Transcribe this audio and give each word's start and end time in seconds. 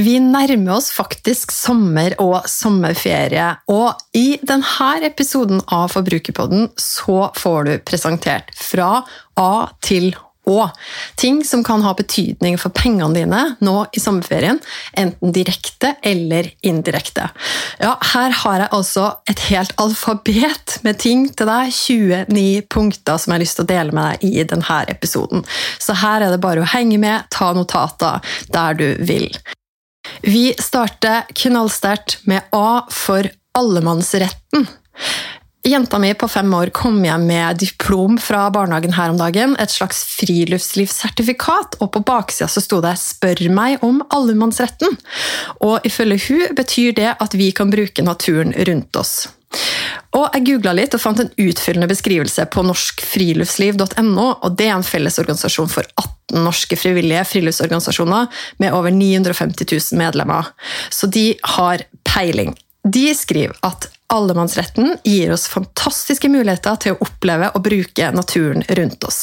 Vi 0.00 0.16
nærmer 0.22 0.78
oss 0.78 0.88
faktisk 0.94 1.50
sommer 1.52 2.14
og 2.22 2.46
sommerferie, 2.48 3.50
og 3.68 3.98
i 4.16 4.38
denne 4.40 4.94
episoden 5.04 5.60
av 5.68 5.90
Forbrukerpodden 5.92 6.70
så 6.80 7.26
får 7.36 7.68
du 7.68 7.72
presentert 7.84 8.48
fra 8.56 9.02
A 9.36 9.52
til 9.84 10.14
Å. 10.48 10.70
Ting 11.20 11.42
som 11.44 11.60
kan 11.62 11.84
ha 11.84 11.92
betydning 11.94 12.56
for 12.58 12.72
pengene 12.72 13.12
dine 13.18 13.42
nå 13.60 13.74
i 13.92 14.00
sommerferien, 14.00 14.56
enten 14.96 15.36
direkte 15.36 15.92
eller 16.00 16.48
indirekte. 16.66 17.28
Ja, 17.82 17.92
her 18.14 18.32
har 18.40 18.64
jeg 18.64 18.72
altså 18.80 19.04
et 19.30 19.44
helt 19.50 19.76
alfabet 19.84 20.80
med 20.86 20.98
ting 21.04 21.28
til 21.28 21.52
deg, 21.52 21.76
29 21.76 22.66
punkter 22.72 23.20
som 23.20 23.34
jeg 23.34 23.36
har 23.36 23.44
lyst 23.44 23.60
til 23.60 23.68
å 23.68 23.72
dele 23.74 23.94
med 23.94 24.08
deg 24.08 24.26
i 24.32 24.48
denne 24.56 24.82
episoden. 24.96 25.44
Så 25.76 26.00
her 26.00 26.24
er 26.24 26.32
det 26.32 26.42
bare 26.42 26.64
å 26.64 26.72
henge 26.72 26.98
med, 27.04 27.28
ta 27.28 27.52
notater 27.52 28.24
der 28.48 28.80
du 28.80 28.88
vil. 29.04 29.28
Vi 30.22 30.54
starter 30.58 31.28
knallsterkt 31.34 32.20
med 32.30 32.42
A 32.52 32.86
for 32.90 33.28
allemannsretten. 33.58 34.66
Jenta 35.64 35.98
mi 35.98 36.14
på 36.14 36.28
fem 36.28 36.54
år 36.56 36.70
kom 36.72 37.02
hjem 37.04 37.26
med 37.28 37.58
diplom 37.60 38.14
fra 38.18 38.46
barnehagen 38.50 38.94
her 38.96 39.12
om 39.12 39.18
dagen, 39.20 39.56
et 39.60 39.68
slags 39.68 40.06
friluftslivssertifikat, 40.16 41.76
og 41.84 41.90
på 41.92 42.00
baksida 42.00 42.48
så 42.48 42.62
sto 42.64 42.80
det 42.80 42.94
'Spør 42.96 43.42
meg 43.52 43.84
om 43.84 44.00
allemannsretten'. 44.08 44.96
Og 45.60 45.84
ifølge 45.84 46.20
hun 46.28 46.56
betyr 46.56 46.96
det 46.96 47.16
at 47.20 47.36
vi 47.36 47.50
kan 47.52 47.70
bruke 47.70 48.02
naturen 48.02 48.54
rundt 48.56 48.96
oss. 48.96 49.28
Og 50.16 50.34
Jeg 50.34 50.46
googla 50.46 50.72
litt 50.74 50.94
og 50.94 51.02
fant 51.02 51.20
en 51.22 51.30
utfyllende 51.38 51.88
beskrivelse 51.90 52.46
på 52.50 52.64
norskfriluftsliv.no. 52.66 54.26
og 54.42 54.56
Det 54.58 54.66
er 54.66 54.76
en 54.76 54.86
fellesorganisasjon 54.86 55.70
for 55.70 55.86
18 55.94 56.44
norske 56.44 56.78
frivillige 56.78 57.24
friluftsorganisasjoner 57.26 58.42
med 58.62 58.74
over 58.74 58.94
950 58.94 59.66
000 59.66 59.98
medlemmer. 59.98 60.50
Så 60.90 61.10
de 61.10 61.34
har 61.56 61.86
peiling. 62.06 62.54
De 62.86 63.10
skriver 63.14 63.56
at 63.66 63.90
allemannsretten 64.10 64.96
gir 65.04 65.32
oss 65.34 65.46
fantastiske 65.50 66.28
muligheter 66.30 66.78
til 66.82 66.94
å 66.94 67.00
oppleve 67.06 67.50
og 67.54 67.64
bruke 67.64 68.10
naturen 68.14 68.64
rundt 68.78 69.04
oss. 69.06 69.20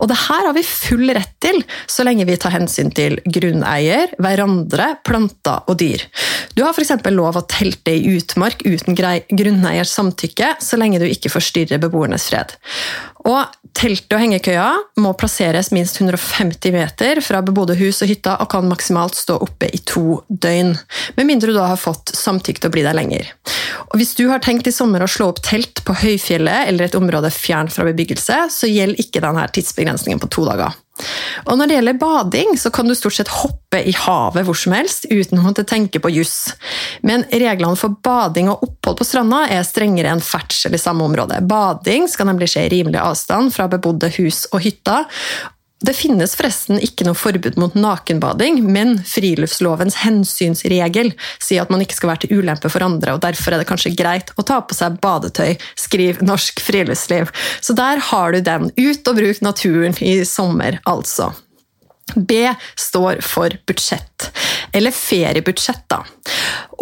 Og 0.00 0.10
det 0.10 0.18
her 0.26 0.48
har 0.48 0.56
vi 0.56 0.64
full 0.66 1.06
rett 1.14 1.34
til, 1.44 1.60
så 1.90 2.06
lenge 2.06 2.26
vi 2.28 2.38
tar 2.40 2.54
hensyn 2.56 2.92
til 2.94 3.20
grunneier, 3.24 4.14
hverandre, 4.18 4.94
planter 5.06 5.64
og 5.70 5.78
dyr. 5.82 6.06
Du 6.54 6.64
har 6.64 6.74
f.eks. 6.74 6.94
lov 7.14 7.38
å 7.38 7.46
telte 7.50 7.94
i 7.94 8.16
utmark 8.16 8.64
uten 8.66 8.98
grunneiers 8.98 9.94
samtykke, 9.94 10.56
så 10.60 10.80
lenge 10.80 11.02
du 11.02 11.08
ikke 11.08 11.32
forstyrrer 11.32 11.82
beboernes 11.82 12.28
fred. 12.30 12.56
Og 13.24 13.44
Teltet 13.74 14.14
og 14.14 14.20
hengekøya 14.22 14.66
må 15.02 15.10
plasseres 15.18 15.72
minst 15.74 15.98
150 15.98 16.70
meter 16.74 17.18
fra 17.24 17.40
bebodde 17.44 17.74
hus 17.80 18.04
og 18.04 18.10
hytta 18.12 18.36
og 18.42 18.48
kan 18.52 18.68
maksimalt 18.70 19.18
stå 19.18 19.40
oppe 19.42 19.66
i 19.66 19.80
to 19.82 20.20
døgn, 20.28 20.76
med 21.16 21.26
mindre 21.26 21.50
du 21.50 21.58
da 21.58 21.66
har 21.72 21.80
fått 21.80 22.14
samtykke 22.14 22.62
til 22.62 22.70
å 22.70 22.74
bli 22.76 22.84
der 22.86 22.96
lenger. 22.96 23.32
Og 23.90 23.98
Hvis 23.98 24.14
du 24.14 24.28
har 24.30 24.42
tenkt 24.44 24.70
i 24.70 24.74
sommer 24.74 25.02
å 25.02 25.10
slå 25.10 25.32
opp 25.32 25.42
telt 25.42 25.82
på 25.86 25.96
høyfjellet 26.04 26.70
eller 26.70 26.86
et 26.86 26.98
område 26.98 27.32
fjernt 27.34 27.74
fra 27.74 27.86
bebyggelse, 27.90 28.44
så 28.54 28.70
gjelder 28.70 29.02
ikke 29.02 29.22
denne 29.24 29.48
tidsbegrensningen 29.50 30.22
på 30.22 30.30
to 30.32 30.46
dager. 30.46 30.78
Og 31.44 31.58
Når 31.58 31.68
det 31.68 31.76
gjelder 31.78 31.98
bading, 31.98 32.54
så 32.58 32.70
kan 32.74 32.88
du 32.88 32.94
stort 32.94 33.16
sett 33.16 33.30
hoppe 33.32 33.80
i 33.82 33.92
havet 33.98 34.46
hvor 34.46 34.56
som 34.58 34.74
helst 34.76 35.08
uten 35.10 35.40
å 35.40 35.46
måtte 35.48 35.64
tenke 35.66 36.00
på 36.00 36.12
juss. 36.14 36.54
Men 37.02 37.26
reglene 37.32 37.78
for 37.78 37.96
bading 38.04 38.52
og 38.52 38.62
opphold 38.68 39.00
på 39.00 39.06
stranda 39.08 39.42
er 39.50 39.66
strengere 39.66 40.12
enn 40.14 40.22
ferdsel 40.24 40.76
i 40.76 40.80
samme 40.80 41.04
område. 41.08 41.40
Bading 41.50 42.06
skal 42.10 42.30
nemlig 42.30 42.52
skje 42.52 42.68
i 42.68 42.72
rimelig 42.76 43.02
avstand 43.02 43.52
fra 43.56 43.66
bebodde 43.72 44.12
hus 44.20 44.44
og 44.52 44.62
hytter, 44.64 45.08
det 45.84 45.94
finnes 45.96 46.32
forresten 46.38 46.80
ikke 46.82 47.04
noe 47.06 47.18
forbud 47.18 47.58
mot 47.60 47.74
nakenbading, 47.76 48.60
men 48.64 48.96
friluftslovens 49.04 49.98
hensynsregel 50.04 51.12
sier 51.42 51.64
at 51.64 51.72
man 51.72 51.84
ikke 51.84 51.98
skal 51.98 52.12
være 52.12 52.24
til 52.24 52.40
ulempe 52.40 52.70
for 52.72 52.84
andre, 52.86 53.16
og 53.16 53.22
derfor 53.24 53.54
er 53.54 53.62
det 53.62 53.68
kanskje 53.68 53.94
greit 53.98 54.32
å 54.40 54.46
ta 54.46 54.60
på 54.64 54.76
seg 54.76 54.98
badetøy, 55.04 55.54
skriv 55.78 56.22
Norsk 56.24 56.62
Friluftsliv. 56.64 57.32
Så 57.60 57.76
der 57.76 58.00
har 58.10 58.32
du 58.32 58.40
den. 58.44 58.70
Ut 58.74 59.10
og 59.10 59.18
bruk 59.18 59.40
naturen 59.44 59.96
i 60.00 60.16
sommer, 60.28 60.80
altså. 60.88 61.32
B 62.14 62.46
står 62.78 63.20
for 63.24 63.54
budsjett, 63.66 64.30
eller 64.72 64.94
feriebudsjett, 64.94 65.84
da. 65.90 66.04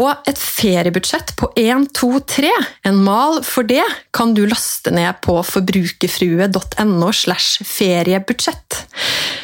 Og 0.00 0.28
et 0.28 0.38
feriebudsjett 0.38 1.34
på 1.38 1.50
1, 1.58 1.88
2, 1.98 2.10
3, 2.34 2.52
en 2.88 3.00
mal 3.04 3.40
for 3.46 3.66
det, 3.68 3.84
kan 4.14 4.32
du 4.36 4.44
laste 4.48 4.92
ned 4.94 5.20
på 5.24 5.36
forbrukerfrue.no 5.46 7.12
slash 7.12 7.66
feriebudsjett. 7.66 8.82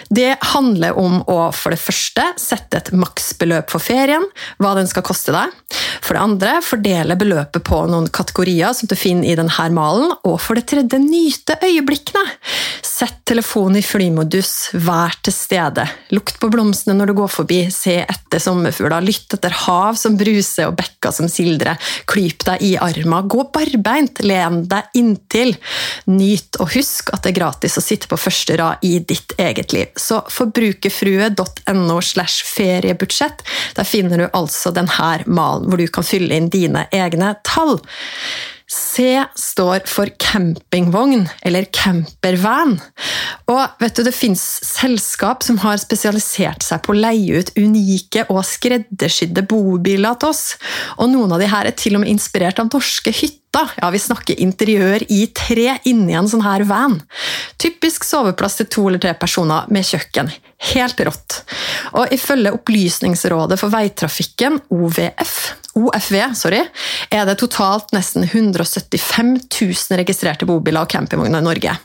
Det 0.08 0.36
handler 0.54 0.96
om 0.96 1.20
å 1.28 1.38
for 1.52 1.74
det 1.74 1.82
første 1.82 2.24
sette 2.40 2.80
et 2.80 2.92
maksbeløp 2.96 3.68
for 3.74 3.84
ferien, 3.84 4.24
hva 4.56 4.72
den 4.78 4.88
skal 4.88 5.04
koste 5.04 5.34
deg. 5.34 5.52
For 6.00 6.16
det 6.16 6.22
andre 6.24 6.52
fordele 6.64 7.16
beløpet 7.20 7.64
på 7.66 7.82
noen 7.90 8.08
kategorier 8.14 8.72
som 8.76 8.88
du 8.88 8.96
finner 8.96 9.28
i 9.28 9.36
denne 9.36 9.68
malen. 9.76 10.14
Og 10.24 10.38
for 10.40 10.56
det 10.56 10.68
tredje 10.70 11.00
nyte 11.02 11.58
øyeblikkene. 11.60 12.24
Sett 12.84 13.20
telefonen 13.28 13.78
i 13.78 13.84
flymodus, 13.84 14.70
vær 14.72 15.12
til 15.22 15.34
stede. 15.36 15.84
Lukt 16.16 16.40
på 16.40 16.48
blomstene 16.52 16.96
når 16.96 17.12
du 17.12 17.18
går 17.20 17.30
forbi, 17.30 17.60
se 17.74 17.98
etter 18.00 18.42
sommerfugler, 18.42 19.04
lytt 19.04 19.36
etter 19.36 19.54
hav 19.66 19.87
som 19.96 20.16
bruser 20.18 20.68
og 20.68 20.76
bekker 20.78 21.14
som 21.14 21.30
sildrer. 21.30 21.78
Klyp 22.10 22.44
deg 22.48 22.64
i 22.64 22.72
arma, 22.80 23.22
gå 23.22 23.46
barbeint, 23.54 24.22
len 24.26 24.62
deg 24.68 24.98
inntil. 24.98 25.54
Nyt 26.10 26.60
og 26.60 26.74
husk 26.74 27.12
at 27.14 27.24
det 27.24 27.32
er 27.32 27.38
gratis 27.40 27.78
å 27.78 27.84
sitte 27.84 28.10
på 28.10 28.20
første 28.20 28.58
rad 28.60 28.84
i 28.86 28.98
ditt 29.00 29.36
eget 29.38 29.72
liv. 29.72 29.94
Så 29.96 30.20
forbrukerfrue.no 30.34 32.00
slash 32.04 32.44
feriebudsjett. 32.48 33.44
Der 33.78 33.88
finner 33.88 34.24
du 34.24 34.28
altså 34.32 34.74
denne 34.74 35.24
malen, 35.26 35.68
hvor 35.68 35.80
du 35.80 35.86
kan 35.92 36.06
fylle 36.06 36.36
inn 36.36 36.50
dine 36.52 36.86
egne 36.94 37.34
tall. 37.46 37.78
C 38.68 39.24
står 39.34 39.86
for 39.88 40.10
campingvogn, 40.20 41.24
eller 41.42 41.64
campervan. 41.72 42.76
Og 43.48 43.80
vet 43.80 43.96
du, 43.96 44.02
Det 44.04 44.12
fins 44.12 44.42
selskap 44.64 45.42
som 45.42 45.56
har 45.64 45.80
spesialisert 45.80 46.62
seg 46.62 46.82
på 46.84 46.92
å 46.92 46.98
leie 46.98 47.40
ut 47.40 47.52
unike 47.56 48.26
og 48.28 48.44
skreddersydde 48.44 49.46
bobiler 49.48 50.18
til 50.20 50.28
oss. 50.28 50.56
Og 50.98 51.08
Noen 51.08 51.32
av 51.32 51.40
de 51.40 51.48
her 51.48 51.64
er 51.64 51.76
til 51.76 51.96
og 51.96 52.04
med 52.04 52.12
inspirert 52.12 52.60
av 52.60 52.68
norske 52.68 53.10
hytter. 53.10 53.72
Ja, 53.80 53.88
vi 53.90 53.98
snakker 53.98 54.36
interiør 54.36 55.06
i 55.08 55.22
tre 55.32 55.78
inni 55.88 56.12
en 56.12 56.28
sånn 56.28 56.44
her 56.44 56.66
van. 56.68 57.00
Typisk 57.56 58.04
soveplass 58.04 58.60
til 58.60 58.68
to 58.68 58.84
eller 58.90 59.00
tre 59.00 59.14
personer 59.16 59.64
med 59.72 59.88
kjøkken. 59.88 60.28
Helt 60.74 61.00
rått. 61.06 61.40
Og 61.96 62.12
ifølge 62.12 62.52
Opplysningsrådet 62.52 63.56
for 63.60 63.72
veitrafikken, 63.72 64.60
OVF, 64.68 65.34
OFV, 65.78 66.16
sorry, 66.38 66.64
er 67.10 67.28
det 67.28 67.38
totalt 67.40 67.92
nesten 67.96 68.26
175 68.26 69.36
000 69.60 70.00
registrerte 70.02 70.48
bobiler 70.48 70.84
og 70.84 70.90
campingvogner 70.92 71.42
i 71.42 71.48
Norge. 71.48 71.78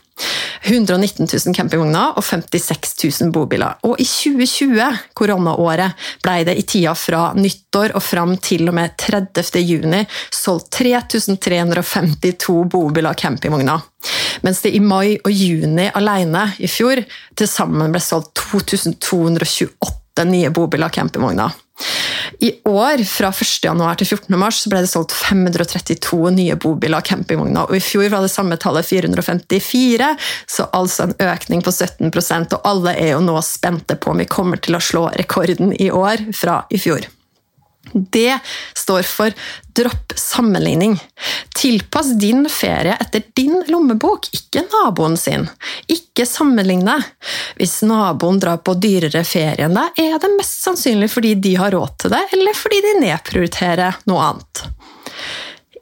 119 0.64 1.28
000 1.46 1.56
campingvogner 1.56 2.18
og 2.18 2.24
56 2.24 2.94
000 3.22 3.32
bobiler. 3.36 3.76
Og 3.84 4.00
i 4.00 4.06
2020, 4.08 4.86
koronaåret, 5.18 5.98
ble 6.24 6.36
det 6.48 6.56
i 6.60 6.66
tida 6.68 6.94
fra 6.96 7.26
nyttår 7.36 7.96
og 7.98 8.04
fram 8.06 8.36
til 8.44 8.70
og 8.72 8.78
med 8.78 8.96
30. 9.00 9.60
juni 9.60 10.04
solgt 10.32 10.72
3352 10.78 12.60
bobiler 12.72 13.12
og 13.12 13.20
campingvogner. 13.20 13.84
Mens 14.44 14.64
det 14.64 14.74
i 14.76 14.84
mai 14.84 15.18
og 15.18 15.32
juni 15.32 15.90
alene 15.96 16.48
i 16.60 16.70
fjor 16.72 17.04
til 17.36 17.50
sammen 17.50 17.92
ble 17.92 18.04
solgt 18.04 18.36
2228 18.40 20.03
nye 20.22 20.52
bobiler 20.54 20.92
og 20.92 20.94
campingvogner. 20.94 21.56
I 22.44 22.52
år, 22.70 23.02
fra 23.08 23.32
1.1 23.32 23.98
til 24.00 24.10
14.3, 24.18 24.70
ble 24.70 24.82
det 24.84 24.92
solgt 24.92 25.16
532 25.16 26.20
nye 26.36 26.58
bobiler 26.60 27.00
og 27.00 27.08
campingvogner. 27.08 27.66
Og 27.66 27.78
I 27.78 27.84
fjor 27.84 28.10
var 28.14 28.26
det 28.26 28.34
samme 28.34 28.58
tallet 28.62 28.88
454, 28.88 30.12
så 30.50 30.68
altså 30.76 31.08
en 31.08 31.18
økning 31.24 31.64
på 31.66 31.74
17% 31.74 32.58
Og 32.58 32.70
alle 32.70 32.96
er 33.00 33.14
jo 33.16 33.24
nå 33.26 33.40
spente 33.46 33.98
på 33.98 34.14
om 34.14 34.22
vi 34.22 34.30
kommer 34.30 34.62
til 34.62 34.78
å 34.78 34.84
slå 34.84 35.08
rekorden 35.18 35.74
i 35.74 35.90
år 35.92 36.30
fra 36.36 36.62
i 36.70 36.82
fjor. 36.82 37.10
Det 37.94 38.40
står 38.74 39.04
for 39.08 39.34
dropp 39.76 40.14
sammenligning. 40.16 41.00
Tilpass 41.56 42.14
din 42.20 42.50
ferie 42.50 42.98
etter 43.00 43.24
din 43.34 43.64
lommebok, 43.68 44.28
ikke 44.34 44.66
naboen 44.66 45.18
sin. 45.18 45.48
Ikke 45.88 46.26
sammenligne. 46.30 46.98
Hvis 47.58 47.82
naboen 47.88 48.40
drar 48.42 48.62
på 48.66 48.76
dyrere 48.78 49.24
ferie 49.28 49.68
enn 49.68 49.78
deg, 49.78 50.04
er 50.06 50.20
det 50.22 50.34
mest 50.38 50.66
sannsynlig 50.66 51.10
fordi 51.14 51.36
de 51.36 51.56
har 51.62 51.74
råd 51.74 51.98
til 52.04 52.14
det, 52.16 52.24
eller 52.38 52.58
fordi 52.58 52.82
de 52.86 52.94
nedprioriterer 53.06 54.04
noe 54.10 54.30
annet. 54.32 54.66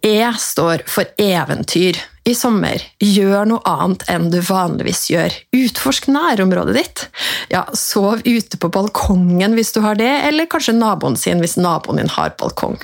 E 0.02 0.34
står 0.40 0.88
for 0.90 1.06
eventyr. 1.18 2.00
I 2.21 2.35
sommer, 2.38 2.83
gjør 3.01 3.47
noe 3.50 3.63
annet 3.65 4.03
enn 4.12 4.27
du 4.29 4.38
vanligvis 4.45 5.07
gjør. 5.09 5.33
Utforsk 5.57 6.06
nærområdet 6.13 6.75
ditt. 6.77 7.06
Ja, 7.50 7.63
Sov 7.73 8.21
ute 8.27 8.59
på 8.62 8.69
balkongen 8.69 9.57
hvis 9.57 9.73
du 9.73 9.81
har 9.81 9.97
det, 9.97 10.12
eller 10.29 10.50
kanskje 10.51 10.77
naboen 10.77 11.18
sin 11.18 11.41
hvis 11.41 11.57
naboen 11.57 11.97
din 11.97 12.13
har 12.13 12.35
balkong. 12.38 12.77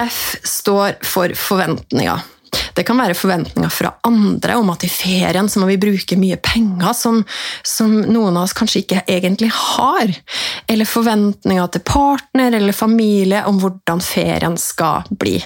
F 0.00 0.22
står 0.48 0.96
for 1.04 1.36
forventninger. 1.36 2.24
Det 2.76 2.84
kan 2.88 2.98
være 3.00 3.16
forventninger 3.16 3.72
fra 3.72 3.92
andre 4.08 4.56
om 4.60 4.70
at 4.72 4.84
i 4.84 4.90
ferien 4.90 5.48
så 5.48 5.60
må 5.60 5.68
vi 5.70 5.78
bruke 5.80 6.16
mye 6.20 6.38
penger 6.42 6.92
som, 6.96 7.20
som 7.64 7.94
noen 8.00 8.36
av 8.36 8.46
oss 8.46 8.56
kanskje 8.56 8.82
ikke 8.82 9.02
egentlig 9.08 9.50
har. 9.52 10.12
Eller 10.70 10.88
forventninger 10.88 11.72
til 11.72 11.84
partner 11.88 12.56
eller 12.56 12.76
familie 12.76 13.44
om 13.48 13.60
hvordan 13.62 14.04
ferien 14.04 14.56
skal 14.60 15.08
bli. 15.10 15.38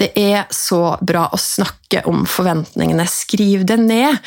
Det 0.00 0.12
er 0.20 0.46
så 0.52 0.96
bra 1.00 1.28
å 1.32 1.40
snakke 1.40 1.76
om 2.04 2.24
forventningene. 2.26 3.06
Skriv 3.06 3.64
det 3.66 3.76
ned. 3.76 4.18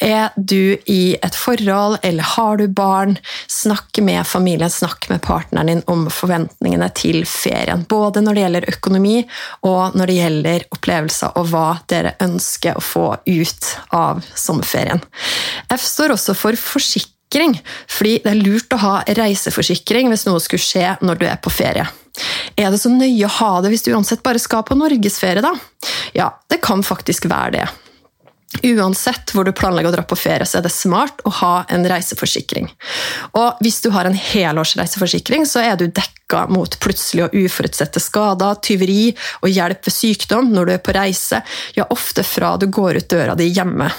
Er 0.00 0.30
du 0.36 0.78
i 0.86 1.16
et 1.22 1.34
forhold, 1.34 1.98
eller 2.02 2.22
har 2.22 2.56
du 2.60 2.68
barn? 2.68 3.16
Snakk 3.50 3.98
med 4.04 4.26
familien, 4.26 4.70
snakk 4.70 5.08
med 5.10 5.22
partneren 5.22 5.66
din 5.72 5.82
om 5.90 6.06
forventningene 6.12 6.90
til 6.94 7.24
ferien. 7.26 7.84
Både 7.88 8.22
når 8.22 8.34
det 8.34 8.44
gjelder 8.44 8.70
økonomi, 8.74 9.16
og 9.66 9.98
når 9.98 10.10
det 10.10 10.18
gjelder 10.20 10.66
opplevelser 10.78 11.38
og 11.38 11.52
hva 11.52 11.68
dere 11.90 12.14
ønsker 12.24 12.78
å 12.78 12.84
få 12.84 13.06
ut 13.26 13.70
av 13.94 14.22
sommerferien. 14.34 15.02
F 15.74 15.84
står 15.84 16.14
også 16.14 16.36
for 16.38 16.58
forsikring, 16.58 17.58
fordi 17.90 18.18
det 18.24 18.34
er 18.34 18.42
lurt 18.42 18.74
å 18.74 18.82
ha 18.82 18.98
reiseforsikring 19.18 20.12
hvis 20.12 20.28
noe 20.28 20.42
skulle 20.42 20.64
skje 20.64 20.94
når 21.02 21.20
du 21.20 21.26
er 21.28 21.40
på 21.42 21.52
ferie. 21.52 21.88
Er 22.58 22.72
det 22.72 22.80
så 22.82 22.90
nøye 22.90 23.26
å 23.26 23.34
ha 23.38 23.50
det 23.62 23.72
hvis 23.72 23.84
du 23.86 23.92
uansett 23.94 24.24
bare 24.24 24.40
skal 24.42 24.64
på 24.66 24.76
norgesferie, 24.78 25.42
da? 25.44 25.52
Ja, 26.16 26.32
det 26.48 26.62
kan 26.64 26.82
faktisk 26.86 27.28
være 27.30 27.50
det. 27.58 27.68
Uansett 28.64 29.34
hvor 29.36 29.44
du 29.44 29.52
planlegger 29.52 29.90
å 29.90 29.96
dra 29.98 30.02
på 30.08 30.16
ferie, 30.16 30.46
så 30.48 30.58
er 30.58 30.64
det 30.64 30.72
smart 30.72 31.20
å 31.28 31.32
ha 31.42 31.52
en 31.68 31.84
reiseforsikring. 31.86 32.70
Og 33.36 33.60
hvis 33.62 33.82
du 33.84 33.90
har 33.92 34.08
en 34.08 34.16
helårsreiseforsikring, 34.16 35.44
så 35.46 35.62
er 35.66 35.76
du 35.76 35.86
dekka 35.86 36.46
mot 36.48 36.78
plutselige 36.80 37.28
og 37.28 37.36
uforutsette 37.44 38.00
skader, 38.02 38.58
tyveri 38.64 39.12
og 39.42 39.52
hjelp 39.52 39.84
ved 39.90 39.94
sykdom 39.94 40.52
når 40.54 40.70
du 40.70 40.74
er 40.78 40.84
på 40.84 40.96
reise, 40.96 41.42
ja, 41.76 41.86
ofte 41.92 42.24
fra 42.24 42.56
du 42.56 42.70
går 42.72 43.02
ut 43.02 43.10
døra 43.12 43.36
di 43.38 43.50
hjemme. 43.52 43.90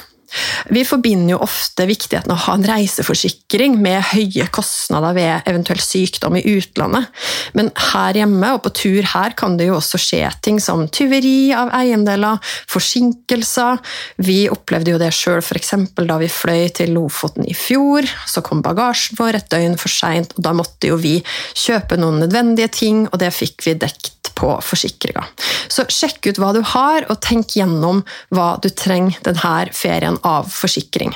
Vi 0.70 0.84
forbinder 0.86 1.34
jo 1.36 1.42
ofte 1.46 1.88
viktigheten 1.90 2.32
av 2.34 2.38
å 2.38 2.46
ha 2.46 2.56
en 2.58 2.68
reiseforsikring 2.68 3.78
med 3.82 4.04
høye 4.12 4.48
kostnader 4.54 5.16
ved 5.18 5.50
eventuell 5.50 5.82
sykdom 5.82 6.38
i 6.40 6.44
utlandet, 6.58 7.10
men 7.58 7.72
her 7.92 8.20
hjemme 8.20 8.54
og 8.56 8.64
på 8.66 8.74
tur 8.82 9.10
her 9.14 9.36
kan 9.40 9.58
det 9.60 9.70
jo 9.70 9.78
også 9.80 10.00
skje 10.02 10.22
ting 10.46 10.60
som 10.64 10.86
tyveri 10.94 11.52
av 11.56 11.72
eiendeler, 11.76 12.40
forsinkelser. 12.70 13.80
Vi 14.26 14.42
opplevde 14.52 14.94
jo 14.94 15.02
det 15.02 15.12
sjøl 15.16 15.42
f.eks. 15.42 15.74
da 15.98 16.20
vi 16.22 16.30
fløy 16.32 16.70
til 16.76 16.94
Lofoten 16.98 17.48
i 17.50 17.56
fjor. 17.58 18.08
Så 18.30 18.44
kom 18.46 18.64
bagasjen 18.66 19.20
vår 19.20 19.40
et 19.40 19.50
døgn 19.52 19.78
for 19.80 19.92
seint, 19.94 20.36
og 20.38 20.46
da 20.46 20.54
måtte 20.58 20.92
jo 20.92 21.00
vi 21.02 21.18
kjøpe 21.58 22.00
noen 22.00 22.24
nødvendige 22.26 22.72
ting, 22.82 23.06
og 23.10 23.20
det 23.22 23.34
fikk 23.36 23.66
vi 23.68 23.78
dekt 23.80 24.19
på 24.40 24.54
forsikringa. 24.64 25.26
Så 25.68 25.86
sjekk 25.92 26.32
ut 26.32 26.40
hva 26.42 26.54
du 26.56 26.62
har, 26.76 27.08
og 27.12 27.20
tenk 27.26 27.58
gjennom 27.60 28.04
hva 28.34 28.54
du 28.64 28.70
trenger 28.72 29.20
denne 29.28 29.58
ferien 29.76 30.20
av 30.24 30.50
forsikring. 30.54 31.14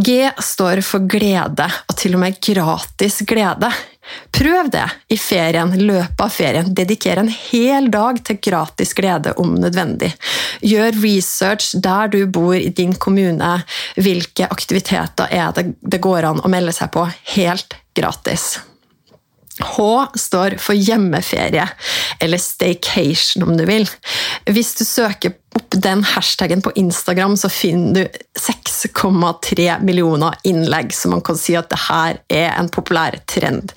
G 0.00 0.30
står 0.38 0.80
for 0.86 1.02
glede, 1.10 1.66
og 1.88 1.96
til 1.98 2.14
og 2.14 2.22
med 2.22 2.38
gratis 2.40 3.20
glede. 3.26 3.70
Prøv 4.34 4.70
det 4.72 4.86
i 5.12 5.18
ferien, 5.20 5.74
løpet 5.76 6.22
av 6.24 6.32
ferien. 6.32 6.70
Dediker 6.74 7.20
en 7.20 7.30
hel 7.30 7.90
dag 7.92 8.22
til 8.26 8.38
gratis 8.42 8.94
glede 8.96 9.34
om 9.42 9.54
nødvendig. 9.60 10.12
Gjør 10.62 10.96
research 11.02 11.74
der 11.82 12.10
du 12.14 12.24
bor 12.26 12.56
i 12.56 12.72
din 12.74 12.94
kommune. 12.94 13.52
Hvilke 13.98 14.48
aktiviteter 14.50 15.30
er 15.30 15.52
det 15.58 15.70
det 15.82 16.02
går 16.02 16.30
an 16.32 16.42
å 16.42 16.50
melde 16.50 16.74
seg 16.76 16.92
på 16.94 17.06
helt 17.36 17.76
gratis? 17.96 18.58
H 19.64 19.84
står 20.18 20.56
for 20.62 20.78
hjemmeferie, 20.78 21.66
eller 22.20 22.40
staycation 22.40 23.44
om 23.46 23.56
du 23.58 23.64
vil. 23.68 23.86
Hvis 24.50 24.74
du 24.78 24.84
søker 24.84 25.34
opp 25.56 25.74
den 25.82 26.04
hashtagen 26.06 26.62
på 26.62 26.72
Instagram, 26.78 27.36
så 27.36 27.50
finner 27.50 28.06
du 28.06 28.20
6,3 28.38 29.80
millioner 29.82 30.36
innlegg, 30.46 30.94
så 30.94 31.10
man 31.10 31.24
kan 31.26 31.38
si 31.38 31.56
at 31.58 31.70
det 31.72 31.80
her 31.88 32.20
er 32.30 32.52
en 32.54 32.70
populær 32.72 33.18
trend. 33.30 33.74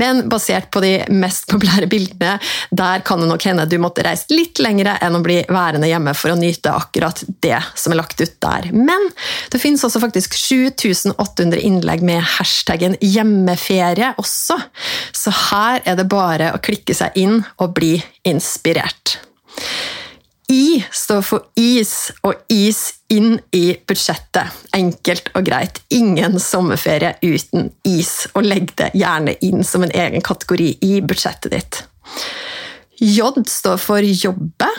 Men 0.00 0.24
basert 0.30 0.70
på 0.74 0.82
de 0.84 0.92
mest 1.14 1.48
populære 1.50 1.88
bildene, 1.90 2.36
der 2.74 3.04
kan 3.06 3.22
det 3.22 3.28
nok 3.30 3.46
hende 3.48 3.66
du 3.70 3.76
måtte 3.82 4.04
reise 4.06 4.28
litt 4.34 4.60
lengre 4.62 4.96
enn 5.04 5.18
å 5.18 5.22
bli 5.24 5.40
værende 5.48 5.90
hjemme 5.90 6.14
for 6.18 6.34
å 6.34 6.38
nyte 6.38 6.72
akkurat 6.74 7.22
det 7.44 7.60
som 7.78 7.94
er 7.94 8.00
lagt 8.02 8.20
ut 8.22 8.36
der. 8.44 8.70
Men 8.74 9.10
det 9.52 9.60
finnes 9.62 9.84
også 9.86 10.02
faktisk 10.02 10.36
7800 10.38 11.62
innlegg 11.64 12.04
med 12.06 12.22
hashtaggen 12.36 12.98
'hjemmeferie' 13.00 14.14
også, 14.20 14.58
så 15.12 15.34
her 15.50 15.82
er 15.84 15.98
det 15.98 16.08
bare 16.10 16.52
å 16.54 16.62
klikke 16.62 16.96
seg 16.96 17.16
inn 17.20 17.42
og 17.58 17.74
bli 17.76 17.96
inspirert. 18.26 19.18
I 20.54 20.84
står 20.92 21.22
for 21.26 21.46
is, 21.58 22.12
og 22.22 22.44
is 22.52 22.80
inn 23.10 23.38
i 23.56 23.74
budsjettet. 23.88 24.54
Enkelt 24.76 25.32
og 25.34 25.46
greit. 25.48 25.80
Ingen 25.94 26.38
sommerferie 26.42 27.14
uten 27.24 27.72
is, 27.88 28.28
og 28.34 28.46
legg 28.46 28.70
det 28.78 28.92
gjerne 28.94 29.34
inn 29.46 29.64
som 29.66 29.86
en 29.86 29.94
egen 29.94 30.22
kategori 30.24 30.70
i 30.86 30.98
budsjettet 31.02 31.56
ditt. 31.56 31.80
J 33.02 33.32
står 33.50 33.80
for 33.82 34.06
jobbe. 34.06 34.70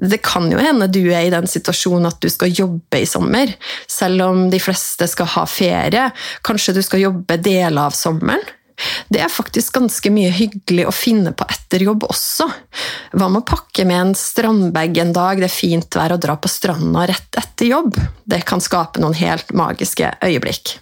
Det 0.00 0.18
kan 0.24 0.48
jo 0.50 0.58
hende 0.58 0.88
du 0.88 1.02
er 1.12 1.26
i 1.28 1.32
den 1.32 1.46
situasjonen 1.50 2.08
at 2.08 2.18
du 2.22 2.30
skal 2.32 2.54
jobbe 2.56 3.02
i 3.02 3.06
sommer, 3.06 3.52
selv 3.86 4.24
om 4.24 4.46
de 4.50 4.58
fleste 4.62 5.06
skal 5.12 5.28
ha 5.36 5.44
ferie. 5.46 6.08
Kanskje 6.46 6.78
du 6.78 6.82
skal 6.82 7.04
jobbe 7.04 7.36
deler 7.38 7.84
av 7.84 7.94
sommeren? 7.94 8.42
Det 9.08 9.20
er 9.24 9.32
faktisk 9.32 9.76
ganske 9.78 10.12
mye 10.14 10.30
hyggelig 10.34 10.86
å 10.88 10.94
finne 10.94 11.32
på 11.36 11.46
etter 11.50 11.84
jobb 11.86 12.06
også. 12.08 12.48
Hva 13.12 13.28
med 13.28 13.42
å 13.42 13.48
pakke 13.52 13.86
med 13.88 14.00
en 14.00 14.16
strandbag 14.18 15.00
en 15.02 15.14
dag 15.16 15.42
det 15.42 15.50
er 15.50 15.54
fint 15.54 15.98
vær 15.98 16.16
å 16.16 16.20
dra 16.20 16.36
på 16.40 16.50
stranda 16.50 17.06
rett 17.10 17.40
etter 17.40 17.70
jobb? 17.72 17.98
Det 18.24 18.42
kan 18.48 18.62
skape 18.62 19.02
noen 19.02 19.18
helt 19.20 19.54
magiske 19.56 20.14
øyeblikk. 20.24 20.76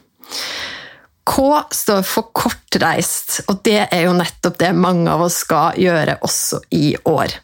K 1.29 1.43
står 1.75 2.05
for 2.09 2.31
kortreist, 2.33 3.43
og 3.53 3.61
det 3.67 3.83
er 3.85 4.07
jo 4.07 4.15
nettopp 4.17 4.57
det 4.63 4.71
mange 4.73 5.13
av 5.13 5.27
oss 5.27 5.43
skal 5.45 5.77
gjøre 5.77 6.17
også 6.25 6.63
i 6.73 6.95
år. 7.11 7.35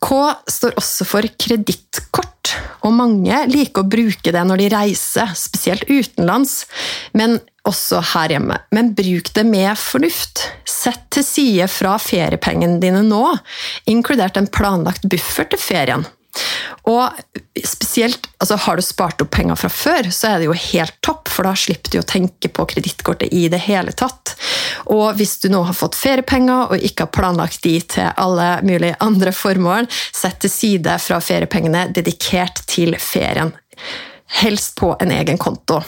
K 0.00 0.20
står 0.48 0.78
også 0.80 1.06
for 1.08 1.28
kredittkort, 1.36 2.27
og 2.86 2.94
mange 2.96 3.44
liker 3.50 3.84
å 3.84 3.90
bruke 3.90 4.32
det 4.34 4.42
når 4.46 4.62
de 4.62 4.68
reiser, 4.72 5.32
spesielt 5.38 5.86
utenlands. 5.88 6.62
Men 7.16 7.38
også 7.68 8.00
her 8.14 8.36
hjemme. 8.36 8.58
Men 8.74 8.92
bruk 8.96 9.32
det 9.36 9.44
med 9.48 9.72
fornuft. 9.80 10.46
Sett 10.68 11.08
til 11.14 11.26
side 11.26 11.68
fra 11.72 11.96
feriepengene 12.00 12.80
dine 12.82 13.02
nå, 13.06 13.24
inkludert 13.90 14.38
en 14.40 14.48
planlagt 14.52 15.08
buffer 15.10 15.50
til 15.52 15.60
ferien. 15.60 16.06
Og 16.88 17.12
spesielt, 17.66 18.28
altså 18.38 18.56
Har 18.62 18.78
du 18.78 18.84
spart 18.84 19.22
opp 19.24 19.32
penger 19.34 19.58
fra 19.58 19.70
før, 19.72 20.08
så 20.14 20.30
er 20.30 20.38
det 20.38 20.48
jo 20.48 20.56
helt 20.56 20.94
topp, 21.04 21.28
for 21.32 21.48
da 21.48 21.54
slipper 21.58 21.92
du 21.92 21.98
å 22.00 22.06
tenke 22.06 22.50
på 22.52 22.66
kredittkortet 22.70 23.34
i 23.34 23.48
det 23.52 23.60
hele 23.66 23.92
tatt. 23.92 24.36
Og 24.86 25.16
hvis 25.18 25.36
du 25.42 25.48
nå 25.52 25.62
har 25.66 25.76
fått 25.76 25.98
feriepenger 25.98 26.74
og 26.74 26.84
ikke 26.84 27.06
har 27.06 27.14
planlagt 27.14 27.62
de 27.66 27.76
til 27.82 28.10
alle 28.14 28.48
mulige 28.66 28.98
andre 29.04 29.32
formål, 29.34 29.88
sett 29.90 30.40
til 30.44 30.52
side 30.52 30.98
fra 31.02 31.20
feriepengene 31.24 31.88
dedikert 31.94 32.62
til 32.70 32.96
ferien. 33.02 33.52
Helst 34.42 34.76
på 34.78 34.94
en 35.00 35.14
egen 35.14 35.40
konto. 35.40 35.80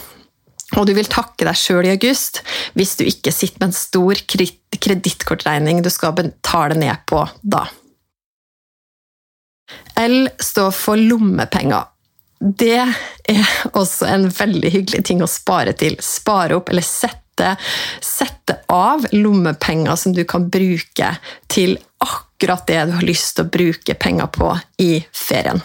Og 0.79 0.87
du 0.87 0.95
vil 0.95 1.09
takke 1.11 1.47
deg 1.47 1.59
sjøl 1.59 1.89
i 1.89 1.95
august 1.97 2.45
hvis 2.79 2.95
du 2.99 3.05
ikke 3.09 3.33
sitter 3.35 3.59
med 3.63 3.73
en 3.73 3.79
stor 3.79 4.21
kredittkortregning 4.31 5.83
du 5.83 5.91
skal 5.91 6.15
betale 6.19 6.79
ned 6.79 7.03
på 7.11 7.25
da. 7.43 7.65
L 10.01 10.29
står 10.41 10.71
for 10.75 11.01
lommepenger. 11.01 11.89
Det 12.41 12.79
er 13.29 13.51
også 13.77 14.09
en 14.09 14.29
veldig 14.33 14.71
hyggelig 14.73 15.03
ting 15.11 15.21
å 15.23 15.29
spare 15.29 15.75
til. 15.77 15.99
Spare 16.01 16.57
opp 16.57 16.71
eller 16.73 16.87
sette, 16.87 17.19
sette 18.05 18.61
av 18.73 19.07
lommepenger 19.13 19.97
som 19.99 20.15
du 20.17 20.25
kan 20.29 20.49
bruke 20.51 21.15
til 21.51 21.79
akkurat 22.01 22.67
det 22.67 22.85
du 22.89 22.95
har 22.97 23.05
lyst 23.05 23.35
til 23.37 23.45
å 23.45 23.53
bruke 23.53 23.95
penger 24.01 24.31
på 24.33 24.53
i 24.81 24.93
ferien. 25.13 25.61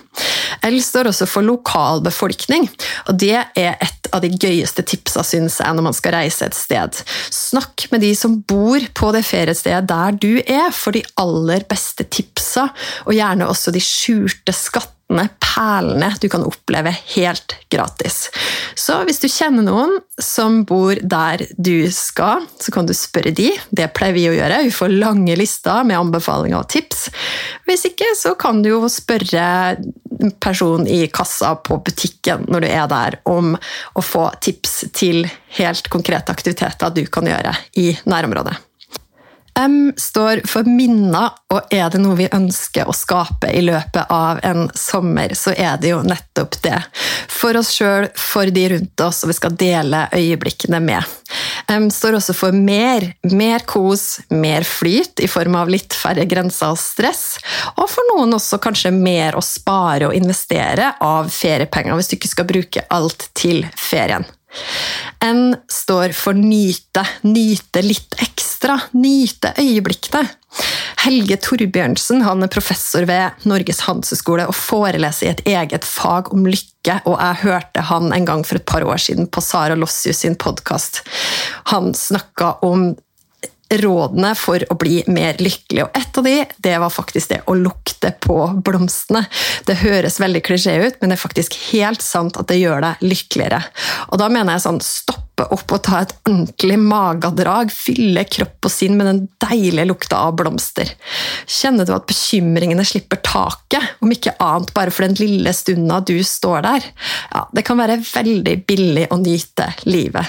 L 0.66 0.78
står 0.84 1.10
også 1.12 1.28
for 1.30 1.46
lokalbefolkning, 1.46 2.68
og 3.08 3.20
det 3.22 3.38
er 3.38 3.78
et 3.80 4.10
av 4.12 4.24
de 4.24 4.32
gøyeste 4.34 4.84
tipsa 4.88 5.24
synes 5.26 5.60
jeg, 5.62 5.76
når 5.76 5.88
man 5.88 5.96
skal 5.96 6.18
reise 6.18 6.48
et 6.48 6.58
sted. 6.58 7.00
Snakk 7.34 7.88
med 7.94 8.04
de 8.04 8.12
som 8.18 8.40
bor 8.48 8.84
på 8.98 9.12
det 9.16 9.24
feriestedet 9.28 9.88
der 9.92 10.20
du 10.20 10.34
er, 10.42 10.72
for 10.76 10.96
de 10.96 11.06
aller 11.22 11.66
beste 11.70 12.08
tipsa, 12.10 12.68
og 13.06 13.16
gjerne 13.16 13.48
også 13.52 13.74
de 13.76 13.84
skjulte 13.84 14.56
skattene, 14.56 14.95
perlene, 15.08 16.10
du 16.22 16.28
kan 16.30 16.44
oppleve 16.44 16.92
helt 17.16 17.56
gratis. 17.70 18.30
Så 18.76 18.98
hvis 19.06 19.22
du 19.22 19.28
kjenner 19.30 19.64
noen 19.66 19.94
som 20.22 20.64
bor 20.68 20.98
der 21.02 21.46
du 21.58 21.88
skal, 21.94 22.48
så 22.60 22.74
kan 22.74 22.90
du 22.90 22.94
spørre 22.98 23.32
de. 23.36 23.52
Det 23.70 23.88
pleier 23.96 24.16
vi 24.18 24.26
å 24.30 24.36
gjøre. 24.36 24.64
Vi 24.66 24.74
får 24.76 24.98
lange 24.98 25.38
lister 25.40 25.86
med 25.88 26.00
anbefalinger 26.00 26.60
og 26.60 26.70
tips. 26.74 27.08
Hvis 27.70 27.88
ikke, 27.92 28.12
så 28.18 28.36
kan 28.40 28.64
du 28.66 28.72
jo 28.74 28.82
spørre 28.92 29.78
personen 30.44 30.88
i 30.90 31.06
kassa 31.14 31.56
på 31.60 31.80
butikken 31.86 32.48
når 32.50 32.66
du 32.66 32.70
er 32.72 32.88
der, 32.92 33.20
om 33.30 33.56
å 33.56 34.04
få 34.04 34.30
tips 34.44 34.86
til 34.96 35.26
helt 35.60 35.90
konkrete 35.94 36.34
aktiviteter 36.34 36.96
du 36.96 37.06
kan 37.12 37.28
gjøre 37.30 37.54
i 37.80 37.92
nærområdet. 38.10 38.58
M 39.60 39.94
står 39.98 40.42
for 40.50 40.68
minner, 40.68 41.32
og 41.54 41.72
er 41.74 41.88
det 41.92 42.02
noe 42.04 42.18
vi 42.20 42.28
ønsker 42.28 42.90
å 42.90 42.96
skape 42.96 43.48
i 43.56 43.62
løpet 43.64 44.12
av 44.12 44.42
en 44.44 44.66
sommer, 44.76 45.32
så 45.38 45.54
er 45.56 45.78
det 45.80 45.94
jo 45.94 46.02
nettopp 46.04 46.58
det. 46.66 46.82
For 47.32 47.56
oss 47.56 47.72
sjøl, 47.78 48.10
for 48.20 48.52
de 48.52 48.66
rundt 48.74 49.04
oss, 49.06 49.24
og 49.24 49.32
vi 49.32 49.38
skal 49.38 49.56
dele 49.56 50.06
øyeblikkene 50.12 50.82
med. 50.84 51.16
M 51.72 51.88
står 51.94 52.20
også 52.20 52.36
for 52.36 52.56
mer. 52.56 53.08
Mer 53.32 53.64
kos, 53.66 54.20
mer 54.30 54.68
flyt 54.68 55.24
i 55.24 55.30
form 55.32 55.56
av 55.58 55.72
litt 55.72 55.96
færre 55.96 56.28
grenser 56.30 56.76
og 56.76 56.82
stress. 56.82 57.38
Og 57.80 57.88
for 57.90 58.12
noen 58.12 58.36
også 58.36 58.60
kanskje 58.62 58.92
mer 58.94 59.40
å 59.40 59.44
spare 59.46 60.10
og 60.10 60.18
investere 60.18 60.94
av 61.02 61.32
feriepenger, 61.34 61.96
hvis 61.96 62.12
du 62.12 62.18
ikke 62.20 62.34
skal 62.36 62.50
bruke 62.52 62.86
alt 62.94 63.30
til 63.38 63.64
ferien. 63.80 64.28
N 65.26 65.56
står 65.72 66.14
for 66.16 66.38
nyte. 66.38 67.04
Nyte 67.28 67.82
litt 67.84 68.20
ekstra. 68.20 68.45
Nyte 68.94 69.54
øyeblikkene. 69.60 70.30
Helge 71.04 71.38
Torbjørnsen 71.44 72.24
han 72.26 72.44
er 72.46 72.50
professor 72.50 73.06
ved 73.06 73.46
Norges 73.46 73.84
handelshøyskole 73.86 74.48
og 74.50 74.56
foreleser 74.58 75.28
i 75.28 75.32
et 75.34 75.44
eget 75.58 75.86
fag 75.86 76.32
om 76.34 76.46
lykke. 76.48 77.02
og 77.06 77.20
Jeg 77.20 77.42
hørte 77.44 77.82
han 77.90 78.14
en 78.14 78.26
gang 78.26 78.46
for 78.48 78.56
et 78.56 78.66
par 78.66 78.86
år 78.86 78.98
siden 78.98 79.28
på 79.28 79.42
Sara 79.42 79.76
Lossius 79.76 80.24
sin 80.24 80.36
podkast. 80.36 81.04
Han 81.74 81.94
snakka 81.94 82.56
om 82.66 82.96
rådene 83.70 84.32
for 84.38 84.62
å 84.70 84.78
bli 84.80 85.02
mer 85.12 85.40
lykkelig. 85.42 85.86
Og 85.86 85.98
et 85.98 86.18
av 86.20 86.26
de, 86.28 86.36
det 86.58 86.76
var 86.82 86.94
faktisk 86.94 87.34
det 87.34 87.42
å 87.50 87.58
lukte 87.58 88.14
på 88.22 88.38
blomstene. 88.66 89.26
Det 89.66 89.80
høres 89.82 90.20
veldig 90.22 90.44
klisjé 90.46 90.78
ut, 90.86 91.00
men 91.02 91.12
det 91.12 91.18
er 91.18 91.26
faktisk 91.26 91.58
helt 91.72 92.06
sant 92.06 92.38
at 92.40 92.50
det 92.52 92.62
gjør 92.62 92.86
deg 92.86 93.06
lykkeligere. 93.06 93.64
Og 94.12 94.22
da 94.22 94.30
mener 94.32 94.56
jeg 94.56 94.68
sånn 94.68 94.82
stoppe 95.36 95.52
opp 95.54 95.74
og 95.76 95.84
ta 95.84 96.02
et 96.02 96.14
ordentlig 96.26 96.78
magedrag. 96.80 97.72
Fylle 97.72 98.24
kropp 98.24 98.66
og 98.66 98.72
sinn 98.72 98.96
med 98.98 99.08
den 99.10 99.22
deilige 99.44 99.88
lukta 99.90 100.18
av 100.28 100.36
blomster. 100.40 100.88
Kjenner 101.46 101.86
du 101.86 101.94
at 101.96 102.08
bekymringene 102.08 102.86
slipper 102.86 103.20
taket, 103.22 103.84
om 104.02 104.12
ikke 104.12 104.38
annet 104.40 104.74
bare 104.74 104.92
for 104.92 105.06
den 105.06 105.18
lille 105.20 105.54
stunda 105.54 106.00
du 106.00 106.18
står 106.24 106.64
der? 106.66 106.88
Ja, 107.34 107.48
det 107.52 107.66
kan 107.66 107.80
være 107.80 108.00
veldig 108.04 108.62
billig 108.68 109.10
å 109.12 109.20
nyte 109.20 109.74
livet. 109.86 110.26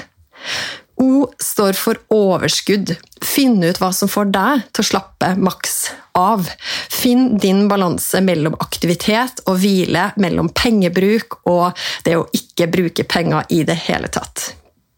O 0.97 1.29
står 1.43 1.77
for 1.77 2.01
overskudd. 2.11 2.95
Finn 3.21 3.61
ut 3.61 3.79
hva 3.83 3.93
som 3.93 4.09
får 4.09 4.31
deg 4.33 4.67
til 4.73 4.83
å 4.83 4.91
slappe 4.91 5.35
maks 5.37 5.91
av. 6.17 6.49
Finn 6.89 7.35
din 7.37 7.67
balanse 7.69 8.23
mellom 8.25 8.57
aktivitet 8.65 9.45
og 9.45 9.61
hvile, 9.61 10.11
mellom 10.17 10.49
pengebruk 10.57 11.43
og 11.45 11.77
det 12.09 12.17
å 12.17 12.29
ikke 12.33 12.71
bruke 12.73 13.05
penger 13.05 13.45
i 13.53 13.67
det 13.69 13.77
hele 13.91 14.09
tatt. 14.09 14.55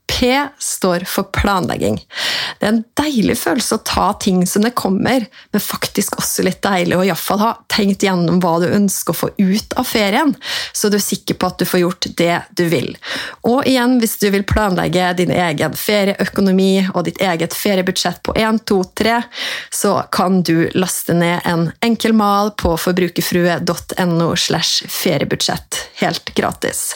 P 0.09 0.49
står 0.59 1.05
for 1.07 1.23
planlegging. 1.23 2.01
Det 2.59 2.67
er 2.67 2.73
en 2.73 2.85
deilig 2.99 3.37
følelse 3.39 3.77
å 3.77 3.85
ta 3.87 4.07
ting 4.21 4.41
som 4.47 4.65
det 4.65 4.73
kommer, 4.79 5.27
men 5.53 5.63
faktisk 5.63 6.17
også 6.19 6.45
litt 6.47 6.63
deilig 6.65 6.97
å 6.97 7.05
iallfall 7.07 7.43
ha 7.43 7.53
tenkt 7.71 8.03
gjennom 8.07 8.41
hva 8.43 8.57
du 8.63 8.67
ønsker 8.67 9.15
å 9.15 9.19
få 9.19 9.31
ut 9.37 9.77
av 9.79 9.87
ferien, 9.87 10.35
så 10.73 10.91
du 10.91 10.99
er 10.99 11.05
sikker 11.05 11.39
på 11.39 11.51
at 11.51 11.61
du 11.61 11.67
får 11.69 11.83
gjort 11.85 12.11
det 12.19 12.37
du 12.59 12.65
vil. 12.73 12.91
Og 13.47 13.67
igjen, 13.69 13.99
hvis 14.03 14.17
du 14.23 14.29
vil 14.35 14.47
planlegge 14.49 15.13
din 15.21 15.33
egen 15.35 15.77
ferieøkonomi 15.79 16.73
og 16.95 17.05
ditt 17.09 17.21
eget 17.23 17.57
feriebudsjett 17.57 18.23
på 18.27 18.35
1, 18.39 18.63
2, 18.69 18.81
3, 19.03 19.19
så 19.71 19.99
kan 20.15 20.43
du 20.43 20.71
laste 20.75 21.17
ned 21.17 21.45
en 21.45 21.69
enkel 21.85 22.17
mal 22.17 22.55
på 22.59 22.77
forbrukerfrue.no 22.81 24.33
slash 24.37 24.89
feriebudsjett 24.89 25.85
helt 26.03 26.35
gratis. 26.35 26.89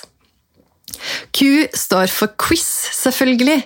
Q 1.33 1.69
står 1.75 2.13
for 2.13 2.35
quiz, 2.41 2.67
selvfølgelig. 2.95 3.59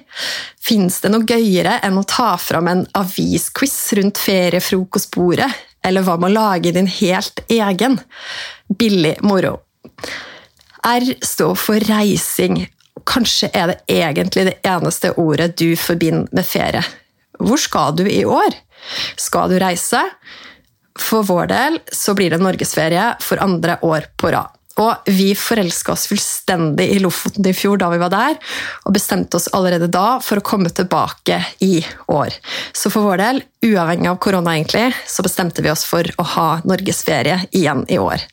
Fins 0.63 1.01
det 1.03 1.13
noe 1.13 1.27
gøyere 1.29 1.79
enn 1.87 1.99
å 2.01 2.07
ta 2.09 2.35
fram 2.41 2.71
en 2.71 2.85
avisquiz 2.99 3.77
rundt 3.99 4.21
feriefrokostbordet? 4.23 5.51
Eller 5.87 6.03
hva 6.03 6.17
med 6.19 6.33
å 6.33 6.37
lage 6.37 6.73
din 6.75 6.89
helt 6.91 7.45
egen? 7.53 8.01
Billig 8.67 9.17
moro. 9.23 9.61
R 10.87 11.07
står 11.23 11.55
for 11.59 11.87
reising. 11.91 12.65
Kanskje 13.07 13.51
er 13.55 13.71
det 13.71 13.79
egentlig 13.99 14.49
det 14.49 14.59
eneste 14.67 15.13
ordet 15.21 15.53
du 15.61 15.77
forbinder 15.79 16.31
med 16.35 16.47
ferie. 16.47 16.83
Hvor 17.39 17.61
skal 17.61 17.95
du 17.99 18.07
i 18.09 18.25
år? 18.25 18.55
Skal 19.21 19.53
du 19.53 19.59
reise? 19.61 20.01
For 20.97 21.27
vår 21.29 21.51
del 21.53 21.81
så 21.93 22.15
blir 22.17 22.33
det 22.33 22.41
norgesferie 22.41 23.13
for 23.23 23.43
andre 23.45 23.79
år 23.85 24.09
på 24.17 24.33
rad. 24.33 24.53
Og 24.83 25.09
vi 25.09 25.31
forelska 25.39 25.95
oss 25.95 26.07
fullstendig 26.11 26.89
i 26.93 26.99
Lofoten 27.01 27.47
i 27.49 27.55
fjor 27.57 27.81
da 27.81 27.89
vi 27.93 28.01
var 28.01 28.13
der, 28.13 28.37
og 28.85 28.97
bestemte 28.97 29.39
oss 29.39 29.49
allerede 29.57 29.89
da 29.93 30.19
for 30.25 30.41
å 30.41 30.45
komme 30.45 30.69
tilbake 30.69 31.41
i 31.65 31.81
år. 32.13 32.35
Så 32.77 32.93
for 32.93 33.09
vår 33.09 33.23
del, 33.23 33.43
uavhengig 33.67 34.11
av 34.11 34.19
korona, 34.23 34.57
egentlig, 34.57 34.91
så 35.09 35.25
bestemte 35.25 35.65
vi 35.65 35.73
oss 35.73 35.87
for 35.89 36.05
å 36.21 36.27
ha 36.37 36.49
norgesferie 36.69 37.41
igjen 37.57 37.87
i 37.89 37.99
år. 37.99 38.27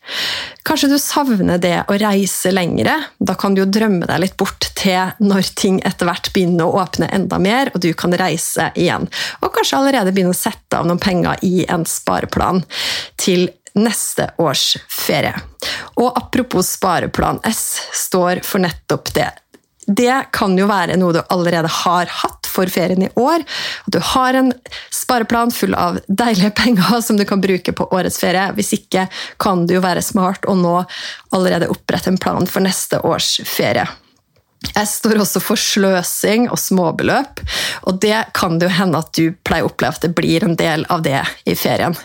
Kanskje 0.68 0.92
du 0.92 0.98
savner 1.00 1.60
det 1.64 1.78
å 1.88 1.98
reise 2.00 2.52
lengre? 2.52 2.96
Da 3.20 3.36
kan 3.40 3.56
du 3.56 3.64
jo 3.64 3.70
drømme 3.72 4.08
deg 4.10 4.22
litt 4.24 4.38
bort 4.40 4.70
til 4.80 5.16
når 5.24 5.50
ting 5.60 5.80
etter 5.88 6.08
hvert 6.08 6.32
begynner 6.36 6.68
å 6.68 6.84
åpne 6.84 7.12
enda 7.16 7.40
mer, 7.40 7.72
og 7.74 7.84
du 7.84 7.92
kan 7.96 8.16
reise 8.20 8.70
igjen. 8.76 9.08
Og 9.42 9.52
kanskje 9.56 9.80
allerede 9.80 10.12
begynne 10.12 10.36
å 10.36 10.44
sette 10.44 10.80
av 10.80 10.88
noen 10.88 11.02
penger 11.04 11.40
i 11.48 11.64
en 11.72 11.88
spareplan 11.88 12.64
til 13.20 13.50
neste 13.80 14.30
års 14.42 14.77
ferie. 14.89 15.36
Og 15.96 16.12
apropos 16.18 16.74
Spareplan 16.75 17.39
S 17.48 17.82
står 18.06 18.44
for 18.46 18.63
nettopp 18.63 19.13
det. 19.15 19.30
Det 19.88 20.15
kan 20.32 20.56
jo 20.58 20.68
være 20.70 20.96
noe 21.00 21.15
du 21.15 21.20
allerede 21.34 21.68
har 21.84 22.12
hatt 22.22 22.48
for 22.48 22.70
ferien 22.72 23.03
i 23.03 23.10
år. 23.20 23.44
At 23.88 23.96
du 23.96 24.00
har 24.13 24.38
en 24.38 24.53
spareplan 24.94 25.51
full 25.51 25.75
av 25.75 26.00
deilige 26.08 26.53
penger 26.56 27.01
som 27.01 27.18
du 27.20 27.25
kan 27.27 27.42
bruke 27.44 27.74
på 27.75 27.89
årets 27.92 28.20
ferie. 28.22 28.46
Hvis 28.56 28.74
ikke 28.77 29.08
kan 29.44 29.65
det 29.68 29.77
jo 29.77 29.84
være 29.84 30.06
smart 30.06 30.48
å 30.48 30.56
nå 30.56 30.77
allerede 31.36 31.72
opprette 31.74 32.13
en 32.13 32.22
plan 32.22 32.48
for 32.48 32.63
neste 32.63 33.01
års 33.03 33.36
ferie. 33.50 33.88
Jeg 34.63 34.88
står 34.88 35.20
også 35.20 35.42
for 35.44 35.60
sløsing 35.60 36.46
og 36.48 36.56
småbeløp, 36.62 37.42
og 37.84 37.98
det 38.00 38.15
kan 38.38 38.56
det 38.58 38.70
jo 38.70 38.75
hende 38.77 39.01
at 39.03 39.10
du 39.18 39.34
pleier 39.44 39.68
å 39.68 39.72
oppleve 39.74 40.00
at 40.00 40.06
det 40.06 40.13
blir 40.15 40.46
en 40.48 40.56
del 40.56 40.86
av 40.94 41.03
det 41.03 41.20
i 41.44 41.56
ferien. 41.60 41.98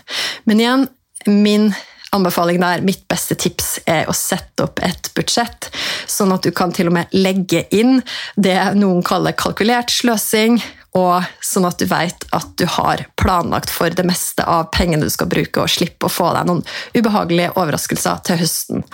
Men 0.43 0.59
igjen, 0.59 0.83
min 1.27 1.71
anbefaling 2.15 2.59
der, 2.61 2.81
mitt 2.81 3.03
beste 3.11 3.35
tips, 3.37 3.79
er 3.89 4.09
å 4.09 4.15
sette 4.17 4.65
opp 4.65 4.81
et 4.85 5.11
budsjett, 5.17 5.69
sånn 6.09 6.33
at 6.33 6.45
du 6.45 6.51
kan 6.55 6.73
til 6.73 6.89
og 6.89 6.95
med 6.97 7.13
legge 7.13 7.65
inn 7.75 7.99
det 8.35 8.57
noen 8.79 9.03
kaller 9.05 9.35
kalkulert 9.37 9.93
sløsing, 9.93 10.57
og 10.97 11.27
sånn 11.45 11.67
at 11.69 11.77
du 11.77 11.85
vet 11.89 12.25
at 12.33 12.49
du 12.57 12.65
har 12.79 13.03
planlagt 13.21 13.69
for 13.69 13.93
det 13.93 14.05
meste 14.07 14.41
av 14.41 14.71
pengene 14.73 15.05
du 15.05 15.13
skal 15.13 15.29
bruke, 15.29 15.61
og 15.61 15.69
slippe 15.69 16.09
å 16.09 16.13
få 16.13 16.31
deg 16.37 16.49
noen 16.49 16.65
ubehagelige 16.97 17.53
overraskelser 17.53 18.25
til 18.25 18.41
høsten. 18.41 18.85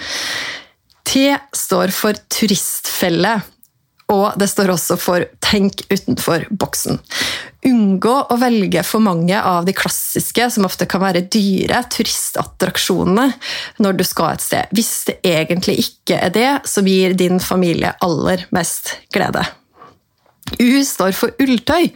T 1.05 1.29
står 1.55 1.93
for 1.95 2.17
turistfelle. 2.33 3.37
Og 4.13 4.37
det 4.37 4.47
står 4.51 4.69
også 4.69 4.97
for 5.01 5.25
'tenk 5.41 5.81
utenfor 5.89 6.45
boksen'. 6.51 6.99
Unngå 7.65 8.27
å 8.29 8.37
velge 8.37 8.83
for 8.83 9.01
mange 9.01 9.41
av 9.41 9.65
de 9.65 9.73
klassiske, 9.73 10.51
som 10.51 10.65
ofte 10.65 10.85
kan 10.85 11.01
være 11.01 11.25
dyre, 11.33 11.81
turistattraksjonene 11.89 13.33
når 13.79 13.97
du 13.97 14.03
skal 14.03 14.33
et 14.33 14.41
sted. 14.41 14.65
Hvis 14.71 15.05
det 15.05 15.17
egentlig 15.23 15.79
ikke 15.79 16.19
er 16.21 16.29
det 16.29 16.51
som 16.69 16.85
gir 16.85 17.13
din 17.13 17.39
familie 17.39 17.95
aller 18.05 18.45
mest 18.51 18.99
glede. 19.11 19.47
U 20.59 20.83
står 20.85 21.11
for 21.17 21.33
ulltøy. 21.41 21.89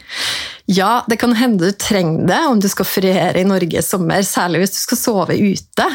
Ja, 0.66 1.04
det 1.08 1.20
kan 1.22 1.36
hende 1.38 1.70
du 1.70 1.72
trenger 1.78 2.26
det 2.28 2.40
om 2.50 2.60
du 2.60 2.68
skal 2.70 2.86
feriere 2.86 3.42
i 3.42 3.46
Norge 3.46 3.78
i 3.78 3.86
sommer, 3.86 4.26
særlig 4.26 4.64
hvis 4.64 4.74
du 4.74 4.82
skal 4.82 4.98
sove 4.98 5.38
ute. 5.38 5.88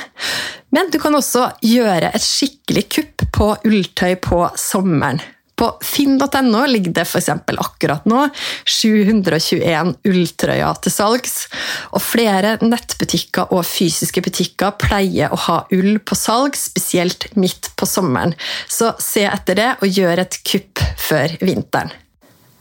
Men 0.70 0.90
du 0.90 1.00
kan 1.02 1.14
også 1.14 1.48
gjøre 1.62 2.12
et 2.14 2.22
skikkelig 2.22 2.88
kupp 2.94 3.26
på 3.34 3.50
ulltøy 3.66 4.14
på 4.22 4.44
sommeren. 4.58 5.22
På 5.54 5.70
finn.no 5.84 6.64
ligger 6.66 6.94
det 6.96 7.06
f.eks. 7.06 7.30
akkurat 7.30 8.06
nå 8.10 8.26
721 8.66 9.94
ulltrøyer 10.10 10.80
til 10.82 10.94
salgs. 10.94 11.36
Og 11.94 12.02
flere 12.02 12.56
nettbutikker 12.64 13.54
og 13.54 13.64
fysiske 13.68 14.24
butikker 14.24 14.74
pleier 14.80 15.32
å 15.34 15.40
ha 15.46 15.58
ull 15.74 16.00
på 16.02 16.18
salg, 16.18 16.58
spesielt 16.58 17.30
midt 17.38 17.72
på 17.78 17.88
sommeren. 17.88 18.34
Så 18.68 18.94
se 19.02 19.28
etter 19.30 19.60
det 19.60 19.70
og 19.80 20.00
gjør 20.00 20.26
et 20.26 20.40
kupp 20.46 20.82
før 21.00 21.38
vinteren. 21.44 21.94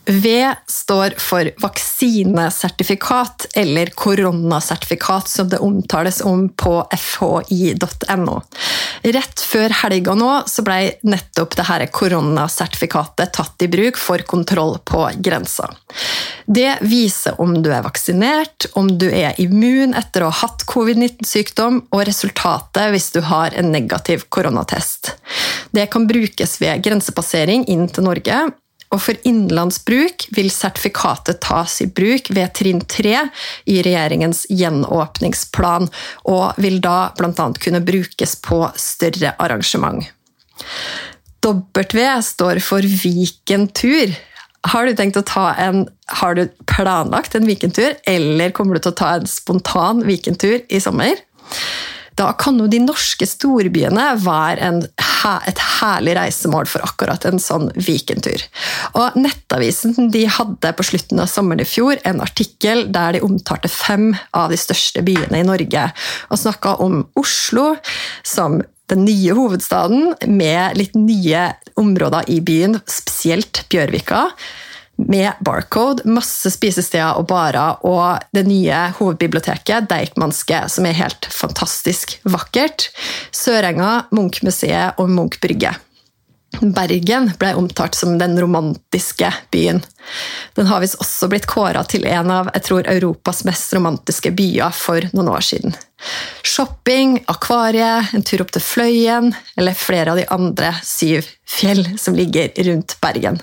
V 0.06 0.56
står 0.68 1.14
for 1.18 1.50
vaksinesertifikat, 1.58 3.46
eller 3.54 3.86
koronasertifikat, 3.86 5.28
som 5.28 5.50
det 5.50 5.58
omtales 5.58 6.22
om 6.22 6.50
på 6.50 6.88
fhi.no. 6.98 8.42
Rett 9.02 9.40
før 9.40 9.70
helga 9.84 10.16
nå 10.16 10.32
så 10.48 10.64
ble 10.66 10.80
nettopp 11.08 11.56
dette 11.56 11.88
koronasertifikatet 11.96 13.32
tatt 13.34 13.64
i 13.64 13.70
bruk 13.72 14.00
for 14.00 14.24
kontroll 14.28 14.78
på 14.84 15.06
grensa. 15.24 15.70
Det 16.46 16.78
viser 16.82 17.40
om 17.42 17.56
du 17.64 17.70
er 17.72 17.86
vaksinert, 17.86 18.68
om 18.74 18.90
du 19.00 19.08
er 19.08 19.40
immun 19.40 19.96
etter 19.96 20.26
å 20.26 20.32
ha 20.32 20.42
hatt 20.44 20.66
covid-19-sykdom, 20.68 21.80
og 21.96 22.04
resultatet 22.10 22.92
hvis 22.92 23.12
du 23.16 23.22
har 23.24 23.56
en 23.56 23.72
negativ 23.72 24.28
koronatest. 24.28 25.14
Det 25.72 25.88
kan 25.94 26.08
brukes 26.08 26.60
ved 26.62 26.84
grensepassering 26.84 27.64
inn 27.72 27.88
til 27.88 28.08
Norge, 28.10 28.42
og 28.94 29.02
for 29.02 29.18
innenlandsbruk 29.26 30.28
vil 30.38 30.52
sertifikatet 30.54 31.42
tas 31.44 31.80
i 31.82 31.88
bruk 31.90 32.30
ved 32.36 32.54
trinn 32.58 32.82
3 32.86 33.16
i 33.74 33.80
regjeringens 33.86 34.46
gjenåpningsplan, 34.54 35.90
og 36.30 36.60
vil 36.62 36.78
da 36.84 37.14
bl.a. 37.18 37.48
kunne 37.58 37.82
brukes 37.86 38.38
på 38.46 38.62
større 38.78 39.34
arrangement. 39.42 40.06
W 41.44 42.04
står 42.24 42.62
for 42.64 42.86
Viken-tur. 42.86 44.14
Har 44.72 44.88
du 44.88 44.96
tenkt 44.96 45.18
å 45.20 45.26
ta 45.28 45.50
en 45.60 45.84
Har 46.22 46.38
du 46.38 46.46
planlagt 46.70 47.36
en 47.36 47.48
Viken-tur, 47.48 47.98
eller 48.08 48.54
kommer 48.56 48.78
du 48.78 48.86
til 48.86 48.94
å 48.94 49.00
ta 49.02 49.16
en 49.18 49.28
spontan 49.28 50.04
Viken-tur 50.08 50.62
i 50.70 50.80
sommer? 50.84 51.18
Da 52.20 52.30
kan 52.38 52.60
jo 52.62 52.68
de 52.70 52.78
norske 52.84 53.26
storbyene 53.26 54.12
være 54.22 54.62
en, 54.68 54.82
et 55.50 55.63
herlig 55.84 56.16
reisemål 56.18 56.68
for 56.70 56.86
akkurat 56.86 57.26
en 57.28 57.42
sånn 57.42 57.70
Vikentur. 57.76 58.44
Og 58.98 59.18
Nettavisen 59.20 60.10
de 60.14 60.26
hadde 60.32 60.74
på 60.78 60.88
slutten 60.88 61.22
av 61.24 61.32
sommeren 61.32 61.64
i 61.64 61.68
fjor 61.68 62.00
en 62.08 62.24
artikkel 62.24 62.88
der 62.94 63.18
de 63.18 63.24
omtalte 63.26 63.72
fem 63.72 64.12
av 64.32 64.54
de 64.54 64.60
største 64.60 65.04
byene 65.06 65.42
i 65.42 65.48
Norge, 65.48 65.88
og 66.32 66.40
snakka 66.40 66.78
om 66.84 67.04
Oslo 67.20 67.74
som 68.26 68.62
den 68.92 69.06
nye 69.08 69.36
hovedstaden 69.36 70.12
med 70.30 70.78
litt 70.78 70.96
nye 71.00 71.48
områder 71.80 72.28
i 72.30 72.40
byen, 72.44 72.78
spesielt 72.90 73.64
Bjørvika 73.72 74.28
med 74.96 75.40
Barcode, 75.42 76.06
masse 76.06 76.52
spisesteder 76.54 77.18
og 77.20 77.28
barer, 77.32 77.80
og 77.86 78.24
det 78.36 78.46
nye 78.48 78.82
hovedbiblioteket, 79.00 79.90
Deichmanske, 79.90 80.66
som 80.70 80.86
er 80.88 80.98
helt 80.98 81.28
fantastisk 81.34 82.20
vakkert. 82.24 82.90
Sørenga, 83.34 84.06
Munch-museet 84.14 85.02
og 85.02 85.10
Munch 85.10 85.42
brygge. 85.44 85.74
Bergen 86.62 87.32
ble 87.42 87.54
omtalt 87.58 87.96
som 87.98 88.18
den 88.20 88.38
romantiske 88.40 89.32
byen. 89.52 89.82
Den 90.54 90.70
har 90.70 90.84
visst 90.84 91.00
også 91.02 91.30
blitt 91.32 91.48
kåra 91.50 91.82
til 91.90 92.06
en 92.06 92.30
av 92.32 92.52
jeg 92.54 92.66
tror, 92.68 92.90
Europas 92.92 93.42
mest 93.48 93.74
romantiske 93.74 94.32
byer 94.38 94.76
for 94.78 95.10
noen 95.16 95.32
år 95.34 95.46
siden. 95.50 95.74
Shopping, 96.44 97.18
akvariet, 97.32 98.14
en 98.14 98.26
tur 98.26 98.44
opp 98.44 98.52
til 98.54 98.64
Fløyen 98.64 99.32
eller 99.58 99.78
flere 99.78 100.14
av 100.14 100.20
de 100.20 100.28
andre 100.34 100.74
syv 100.84 101.28
fjell 101.54 101.86
som 102.00 102.16
ligger 102.16 102.52
rundt 102.68 102.98
Bergen. 103.02 103.40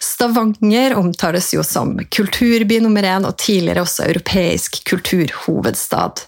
Stavanger 0.00 0.94
omtales 0.96 1.50
jo 1.54 1.64
som 1.64 1.94
kulturby 2.12 2.78
nummer 2.80 3.04
én 3.04 3.26
og 3.28 3.36
tidligere 3.40 3.84
også 3.84 4.06
europeisk 4.08 4.78
kulturhovedstad. 4.88 6.22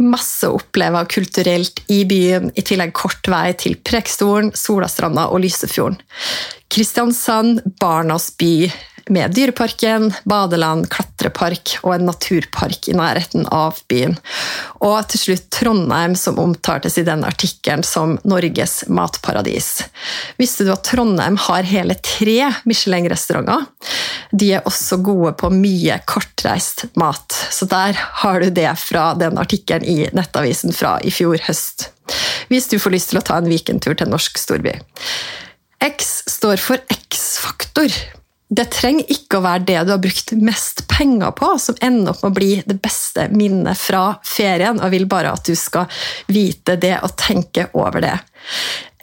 Masse 0.00 0.48
å 0.48 0.58
oppleve 0.58 1.04
kulturelt 1.12 1.82
i 1.92 2.04
byen, 2.08 2.52
i 2.56 2.64
tillegg 2.64 2.94
kort 2.96 3.28
vei 3.28 3.52
til 3.60 3.76
Preikestolen, 3.84 4.52
Solastranda 4.56 5.28
og 5.32 5.42
Lysefjorden. 5.44 6.00
Kristiansand, 6.72 7.62
barnas 7.80 8.30
by, 8.40 8.68
med 9.12 9.34
Dyreparken, 9.36 10.10
badeland, 10.28 10.88
klatrepark 10.92 11.76
og 11.82 11.94
en 11.94 12.06
naturpark 12.08 12.88
i 12.90 12.96
nærheten 12.96 13.46
av 13.54 13.80
byen. 13.90 14.16
Og 14.84 14.96
til 15.10 15.22
slutt 15.22 15.48
Trondheim, 15.54 16.16
som 16.18 16.40
omtaltes 16.42 16.98
i 17.00 17.06
den 17.06 17.24
artikkelen 17.28 17.84
som 17.86 18.16
Norges 18.28 18.84
matparadis. 18.88 19.70
Visste 20.40 20.66
du 20.66 20.72
at 20.74 20.86
Trondheim 20.88 21.38
har 21.48 21.68
hele 21.68 21.98
tre 22.02 22.52
Michelin-restauranter? 22.68 23.66
De 24.30 24.52
er 24.58 24.66
også 24.68 25.00
gode 25.04 25.32
på 25.40 25.50
mye 25.52 26.00
kortreist 26.08 26.86
mat. 27.00 27.32
Så 27.50 27.68
der 27.70 27.96
har 28.22 28.40
du 28.40 28.50
det 28.54 28.70
fra 28.80 29.12
den 29.18 29.38
artikkelen 29.40 29.86
i 29.88 30.08
Nettavisen 30.16 30.74
fra 30.76 30.98
i 31.00 31.12
fjor 31.14 31.40
høst. 31.48 31.90
Hvis 32.48 32.68
du 32.70 32.78
får 32.80 32.94
lyst 32.94 33.12
til 33.12 33.20
å 33.20 33.24
ta 33.24 33.38
en 33.38 33.48
weekendtur 33.50 33.94
til 33.94 34.06
en 34.06 34.14
norsk 34.16 34.40
storby. 34.40 34.74
X 35.84 36.24
står 36.26 36.60
for 36.62 36.82
X-faktor. 36.90 37.92
Det 38.48 38.64
trenger 38.72 39.10
ikke 39.12 39.38
å 39.38 39.44
være 39.44 39.66
det 39.68 39.80
du 39.84 39.90
har 39.92 40.00
brukt 40.00 40.30
mest 40.40 40.86
penger 40.88 41.34
på, 41.36 41.50
som 41.60 41.76
ender 41.84 42.14
opp 42.14 42.22
med 42.22 42.30
å 42.30 42.36
bli 42.38 42.50
det 42.64 42.78
beste 42.80 43.26
minnet 43.28 43.76
fra 43.76 44.18
ferien. 44.24 44.80
og 44.80 44.90
vil 44.90 45.04
bare 45.06 45.34
at 45.36 45.44
du 45.44 45.54
skal 45.54 45.84
vite 46.32 46.78
det 46.80 46.96
og 47.02 47.16
tenke 47.20 47.68
over 47.76 48.00
det. 48.00 48.16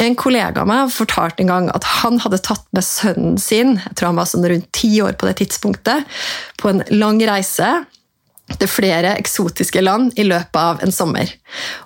En 0.02 0.16
kollega 0.18 0.64
av 0.64 0.68
meg 0.68 0.92
fortalte 0.92 1.44
en 1.44 1.52
gang 1.54 1.70
at 1.76 1.86
han 2.02 2.18
hadde 2.24 2.42
tatt 2.44 2.66
med 2.76 2.84
sønnen 2.84 3.38
sin 3.40 3.78
jeg 3.78 3.94
tror 3.96 4.10
han 4.12 4.18
var 4.20 4.28
sånn 4.28 4.48
rundt 4.50 4.72
ti 4.76 4.90
år 5.04 5.14
på 5.14 5.30
det 5.30 5.38
tidspunktet, 5.44 6.10
på 6.60 6.72
en 6.72 6.82
lang 6.90 7.22
reise 7.24 7.70
til 8.60 8.70
flere 8.70 9.16
eksotiske 9.20 9.82
land 9.82 10.18
i 10.20 10.26
løpet 10.26 10.60
av 10.60 10.84
en 10.86 10.94
sommer. 10.94 11.30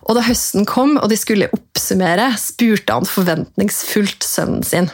Og 0.07 0.15
Da 0.17 0.25
høsten 0.27 0.67
kom 0.67 0.97
og 0.97 1.09
de 1.11 1.19
skulle 1.19 1.51
oppsummere, 1.55 2.31
spurte 2.39 2.95
han 2.95 3.07
forventningsfullt 3.07 4.25
sønnen 4.25 4.65
sin. 4.67 4.91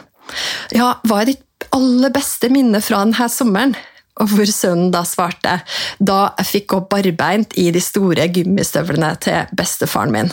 Ja, 0.74 0.96
hva 1.06 1.22
er 1.22 1.32
ditt 1.32 1.45
aller 1.76 2.12
beste 2.14 2.50
minne 2.52 2.80
fra 2.84 3.02
denne 3.04 3.28
sommeren? 3.32 3.76
Og 4.16 4.30
hvor 4.32 4.48
sønnen 4.48 4.92
da 4.94 5.02
svarte 5.04 5.58
da 6.00 6.20
jeg 6.38 6.48
fikk 6.50 6.68
gå 6.72 6.78
barbeint 6.88 7.56
i 7.60 7.68
de 7.74 7.82
store 7.84 8.30
gummistøvlene 8.32 9.10
til 9.20 9.56
bestefaren 9.56 10.14
min. 10.14 10.32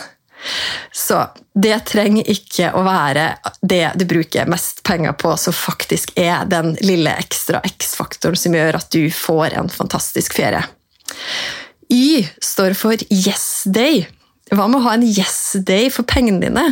Så 0.92 1.18
det 1.54 1.76
trenger 1.88 2.28
ikke 2.30 2.70
å 2.76 2.82
være 2.84 3.26
det 3.62 3.94
du 4.00 4.04
bruker 4.08 4.48
mest 4.50 4.82
penger 4.86 5.16
på, 5.20 5.34
som 5.40 5.56
faktisk 5.56 6.12
er 6.20 6.44
den 6.48 6.74
lille 6.84 7.12
ekstra 7.20 7.62
X-faktoren 7.64 8.38
som 8.38 8.56
gjør 8.56 8.80
at 8.80 8.90
du 8.92 9.08
får 9.12 9.56
en 9.60 9.70
fantastisk 9.72 10.36
ferie. 10.36 10.64
Y 11.92 12.24
står 12.42 12.74
for 12.76 12.96
Yes 13.10 13.64
Day. 13.66 14.04
Hva 14.52 14.66
med 14.68 14.82
å 14.82 14.84
ha 14.84 14.92
en 14.98 15.06
yes 15.06 15.56
day 15.64 15.86
for 15.92 16.04
pengene 16.04 16.42
dine? 16.42 16.64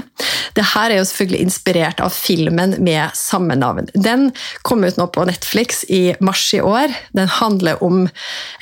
Dette 0.53 0.83
er 0.83 0.99
jo 0.99 1.07
selvfølgelig 1.09 1.47
inspirert 1.47 2.03
av 2.05 2.13
filmen 2.13 2.77
med 2.85 3.17
samme 3.17 3.57
navn. 3.57 3.89
Den 3.95 4.29
kom 4.67 4.85
ut 4.85 4.99
nå 5.01 5.07
på 5.15 5.25
Netflix 5.29 5.81
i 5.89 6.03
mars 6.21 6.45
i 6.53 6.61
år. 6.61 6.93
Den 7.17 7.33
handler 7.41 7.81
om 7.85 8.05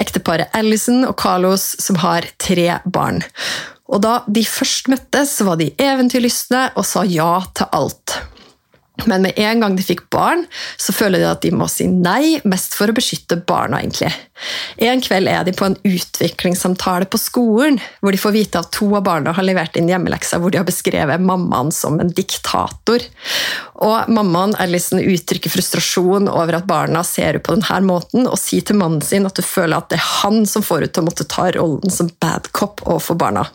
ekteparet 0.02 0.54
Alison 0.54 1.02
og 1.08 1.18
Carlos 1.18 1.72
som 1.82 1.98
har 2.04 2.28
tre 2.38 2.78
barn. 2.86 3.24
Og 3.90 3.98
Da 4.04 4.20
de 4.30 4.44
først 4.46 4.86
møttes, 4.86 5.32
var 5.42 5.58
de 5.58 5.72
eventyrlystne 5.82 6.68
og 6.78 6.86
sa 6.86 7.02
ja 7.02 7.40
til 7.58 7.66
alt. 7.74 7.99
Men 9.06 9.22
med 9.24 9.38
en 9.40 9.62
gang 9.62 9.76
de 9.76 9.84
fikk 9.86 10.06
barn, 10.12 10.44
så 10.80 10.94
føler 10.96 11.22
de 11.22 11.30
at 11.30 11.44
de 11.44 11.52
må 11.54 11.68
si 11.70 11.86
nei, 11.90 12.40
mest 12.48 12.76
for 12.76 12.90
å 12.90 12.96
beskytte 12.96 13.40
barna. 13.46 13.80
egentlig. 13.80 14.12
En 14.80 15.00
kveld 15.04 15.28
er 15.28 15.44
de 15.44 15.52
på 15.56 15.66
en 15.66 15.76
utviklingssamtale 15.84 17.08
på 17.10 17.20
skolen, 17.20 17.78
hvor 18.00 18.14
de 18.14 18.20
får 18.20 18.34
vite 18.34 18.60
at 18.60 18.70
to 18.72 18.88
av 18.96 19.04
barna 19.04 19.34
har 19.36 19.46
levert 19.46 19.76
inn 19.76 19.90
hjemmelekser 19.90 20.40
hvor 20.40 20.52
de 20.52 20.60
har 20.60 20.68
beskrevet 20.68 21.20
mammaen 21.20 21.72
som 21.74 22.00
en 22.00 22.12
diktator. 22.16 23.04
Og 23.84 24.10
Mammaen 24.12 24.56
Alison 24.60 25.00
uttrykker 25.00 25.52
frustrasjon 25.52 26.28
over 26.28 26.58
at 26.58 26.68
barna 26.68 27.04
ser 27.06 27.34
henne 27.34 27.44
på 27.44 27.56
denne 27.56 27.80
måten, 27.86 28.26
og 28.26 28.38
sier 28.40 28.64
til 28.66 28.80
mannen 28.80 29.04
sin 29.04 29.28
at 29.28 29.36
du 29.36 29.44
føler 29.44 29.78
at 29.78 29.92
det 29.92 30.00
er 30.00 30.08
han 30.22 30.44
som 30.48 30.64
får 30.64 30.84
henne 30.84 30.94
til 30.94 31.04
å 31.04 31.10
måtte 31.10 31.28
ta 31.30 31.50
rollen 31.56 31.94
som 31.94 32.12
bad 32.20 32.52
cop 32.56 32.84
overfor 32.86 33.20
barna. 33.20 33.48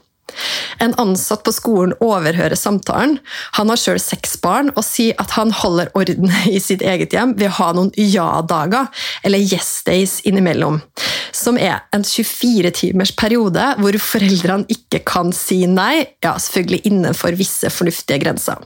En 0.84 0.94
ansatt 1.00 1.44
på 1.46 1.54
skolen 1.56 1.94
overhører 2.04 2.58
samtalen. 2.60 3.18
Han 3.58 3.72
har 3.72 3.80
sjøl 3.80 4.00
seks 4.02 4.36
barn 4.44 4.72
og 4.74 4.84
sier 4.86 5.16
at 5.22 5.36
han 5.38 5.54
holder 5.56 5.92
orden 5.98 6.32
i 6.56 6.60
sitt 6.64 6.84
eget 6.86 7.16
hjem 7.16 7.36
ved 7.40 7.52
å 7.52 7.58
ha 7.60 7.70
noen 7.78 7.94
ja-dager, 7.96 8.90
eller 9.24 9.44
yes 9.44 9.78
days, 9.88 10.18
innimellom. 10.28 10.82
Som 11.36 11.60
er 11.62 11.84
en 11.96 12.04
24 12.08 12.74
timers 12.76 13.14
periode 13.16 13.70
hvor 13.80 14.00
foreldrene 14.02 14.68
ikke 14.72 15.04
kan 15.08 15.34
si 15.36 15.64
nei, 15.70 16.06
ja, 16.26 16.36
selvfølgelig 16.40 16.84
innenfor 16.90 17.38
visse 17.40 17.72
fornuftige 17.74 18.24
grenser. 18.24 18.64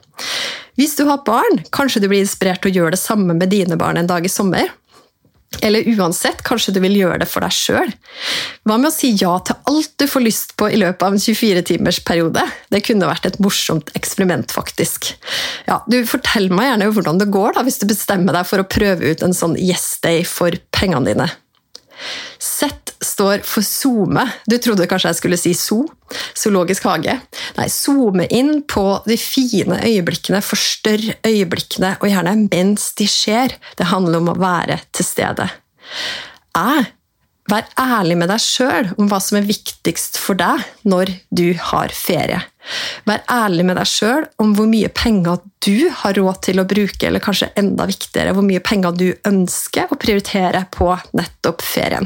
Hvis 0.80 0.95
du 0.95 1.04
har 1.10 1.26
barn, 1.28 1.63
kanskje 1.76 2.04
du 2.04 2.08
blir 2.08 2.24
inspirert 2.24 2.63
til 2.63 2.72
å 2.72 2.78
gjøre 2.80 2.95
det 2.95 3.02
samme 3.02 3.36
med 3.36 3.52
dine 3.52 3.76
barn 3.80 4.00
en 4.00 4.10
dag 4.10 4.26
i 4.26 4.32
sommer? 4.32 4.69
Eller 5.66 5.88
uansett, 5.98 6.44
kanskje 6.46 6.76
du 6.76 6.80
vil 6.84 6.96
gjøre 7.00 7.24
det 7.24 7.28
for 7.28 7.44
deg 7.44 7.54
sjøl? 7.56 7.90
Hva 8.70 8.78
med 8.78 8.92
å 8.92 8.94
si 8.94 9.10
ja 9.18 9.32
til 9.44 9.58
alt 9.72 9.96
du 9.98 10.06
får 10.08 10.24
lyst 10.24 10.54
på 10.62 10.70
i 10.70 10.78
løpet 10.80 11.04
av 11.08 11.16
en 11.16 11.24
24-timers 11.24 12.00
periode? 12.08 12.44
Det 12.70 12.84
kunne 12.86 13.10
vært 13.10 13.26
et 13.28 13.40
morsomt 13.42 13.90
eksperiment, 13.98 14.54
faktisk. 14.56 15.12
Ja, 15.68 15.82
du 15.90 15.98
Fortell 16.08 16.52
meg 16.54 16.70
gjerne 16.70 16.92
hvordan 16.94 17.22
det 17.22 17.32
går 17.34 17.58
da, 17.58 17.66
hvis 17.66 17.82
du 17.82 17.90
bestemmer 17.90 18.38
deg 18.38 18.48
for 18.48 18.62
å 18.62 18.70
prøve 18.70 19.10
ut 19.10 19.26
en 19.26 19.36
sånn 19.36 19.58
yes 19.60 19.98
day 20.06 20.22
for 20.28 20.54
pengene 20.76 21.10
dine. 21.10 21.30
Z 22.40 22.70
står 23.20 23.44
for 23.44 23.66
zoome. 23.66 24.24
Du 24.48 24.56
trodde 24.58 24.88
kanskje 24.88 25.12
jeg 25.12 25.20
skulle 25.20 25.40
si 25.40 25.52
zoo? 25.58 25.88
Zoologisk 26.38 26.88
hage. 26.88 27.18
Nei, 27.58 27.68
zoome 27.70 28.30
inn 28.32 28.62
på 28.64 28.86
de 29.06 29.18
fine 29.20 29.82
øyeblikkene, 29.84 30.40
forstørr 30.46 31.20
øyeblikkene, 31.28 31.98
og 32.00 32.08
gjerne 32.08 32.38
mens 32.48 32.94
de 33.00 33.10
skjer. 33.10 33.58
Det 33.78 33.90
handler 33.92 34.24
om 34.24 34.32
å 34.32 34.40
være 34.40 34.80
til 34.96 35.08
stede. 35.08 35.50
Jeg 36.56 36.88
Vær 37.50 37.66
ærlig 37.82 38.14
med 38.20 38.30
deg 38.30 38.42
sjøl 38.44 38.92
om 39.02 39.08
hva 39.10 39.18
som 39.24 39.40
er 39.40 39.48
viktigst 39.48 40.20
for 40.22 40.38
deg 40.38 40.62
når 40.86 41.10
du 41.34 41.48
har 41.72 41.90
ferie. 41.98 42.44
Vær 43.10 43.24
ærlig 43.26 43.66
med 43.66 43.80
deg 43.80 43.90
sjøl 43.90 44.28
om 44.44 44.52
hvor 44.54 44.70
mye 44.70 44.92
penger 44.94 45.40
du 45.66 45.90
har 46.04 46.14
råd 46.20 46.44
til 46.46 46.62
å 46.62 46.68
bruke, 46.70 47.08
eller 47.08 47.24
kanskje 47.24 47.50
enda 47.58 47.88
viktigere, 47.90 48.36
hvor 48.38 48.46
mye 48.46 48.62
penger 48.62 48.94
du 48.94 49.08
ønsker 49.26 49.90
å 49.90 49.98
prioritere 49.98 50.62
på 50.76 50.92
nettopp 51.18 51.66
ferien. 51.66 52.06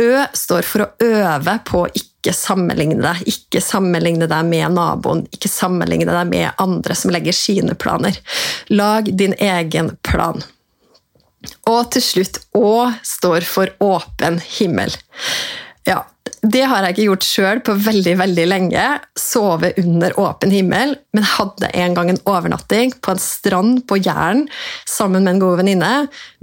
Ø 0.00 0.24
står 0.34 0.66
for 0.66 0.84
å 0.84 0.90
øve 1.06 1.58
på 1.68 1.84
å 1.84 1.90
ikke 1.94 2.32
sammenligne 2.34 2.98
deg. 3.02 3.22
Ikke 3.30 3.62
sammenligne 3.62 4.28
deg 4.30 4.48
med 4.48 4.74
naboen, 4.74 5.24
ikke 5.34 5.50
sammenligne 5.50 6.10
deg 6.10 6.30
med 6.30 6.62
andre 6.62 6.96
som 6.98 7.12
legger 7.14 7.36
sine 7.36 7.76
planer. 7.78 8.18
Lag 8.72 9.10
din 9.16 9.36
egen 9.38 9.94
plan. 10.06 10.42
Og 11.68 11.90
til 11.92 12.02
slutt 12.04 12.40
Å 12.56 12.88
står 13.04 13.44
for 13.44 13.72
åpen 13.84 14.40
himmel. 14.56 14.94
Ja, 15.84 16.00
det 16.44 16.64
har 16.68 16.84
jeg 16.84 16.94
ikke 16.94 17.06
gjort 17.06 17.24
sjøl 17.26 17.60
på 17.64 17.74
veldig 17.86 18.14
veldig 18.20 18.44
lenge. 18.48 18.84
Sove 19.18 19.70
under 19.80 20.14
åpen 20.20 20.52
himmel, 20.52 20.94
men 21.16 21.26
hadde 21.34 21.70
en 21.72 21.96
gang 21.96 22.10
en 22.12 22.20
overnatting 22.28 22.92
på 23.00 23.14
en 23.14 23.22
strand 23.22 23.80
på 23.88 23.98
Jæren 24.02 24.44
sammen 24.88 25.24
med 25.24 25.36
en 25.36 25.42
god 25.44 25.62
venninne, 25.62 25.92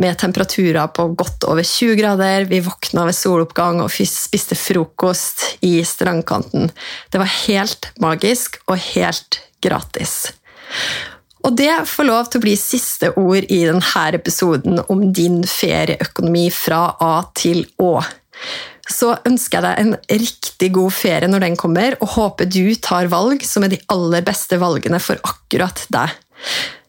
med 0.01 0.17
temperaturer 0.21 0.89
på 0.95 1.09
godt 1.19 1.45
over 1.51 1.65
20 1.67 1.99
grader. 1.99 2.47
Vi 2.49 2.63
våkna 2.65 3.05
ved 3.09 3.17
soloppgang 3.17 3.83
og 3.83 3.93
spiste 3.93 4.57
frokost 4.57 5.45
i 5.67 5.77
strandkanten. 5.85 6.71
Det 7.11 7.21
var 7.21 7.31
helt 7.45 7.91
magisk 8.01 8.57
og 8.67 8.79
helt 8.93 9.41
gratis. 9.61 10.31
Og 11.45 11.55
det 11.57 11.71
får 11.89 12.05
lov 12.05 12.29
til 12.29 12.41
å 12.41 12.45
bli 12.45 12.55
siste 12.57 13.13
ord 13.17 13.45
i 13.49 13.63
denne 13.65 14.07
episoden 14.17 14.81
om 14.93 15.07
din 15.13 15.41
ferieøkonomi 15.45 16.49
fra 16.53 16.83
A 17.01 17.15
til 17.37 17.65
Å. 17.81 17.93
Så 18.89 19.13
ønsker 19.27 19.59
jeg 19.59 19.65
deg 19.67 19.81
en 19.81 20.21
riktig 20.23 20.71
god 20.75 20.95
ferie 20.95 21.29
når 21.29 21.45
den 21.45 21.57
kommer, 21.59 21.97
og 22.01 22.15
håper 22.15 22.49
du 22.49 22.73
tar 22.81 23.11
valg 23.11 23.45
som 23.47 23.65
er 23.65 23.75
de 23.75 23.81
aller 23.93 24.25
beste 24.25 24.59
valgene 24.61 25.01
for 25.03 25.21
akkurat 25.27 25.85
deg. 25.93 26.15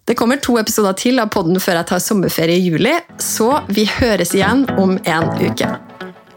Det 0.09 0.17
kommer 0.19 0.41
to 0.43 0.57
episoder 0.59 0.97
til 0.99 1.23
av 1.23 1.31
podden 1.31 1.61
før 1.63 1.79
jeg 1.79 1.91
tar 1.93 2.03
sommerferie 2.03 2.59
i 2.59 2.67
juli, 2.67 2.97
så 3.23 3.61
vi 3.71 3.87
høres 4.01 4.35
igjen 4.35 4.67
om 4.81 4.97
en 4.99 5.31
uke. 5.39 5.69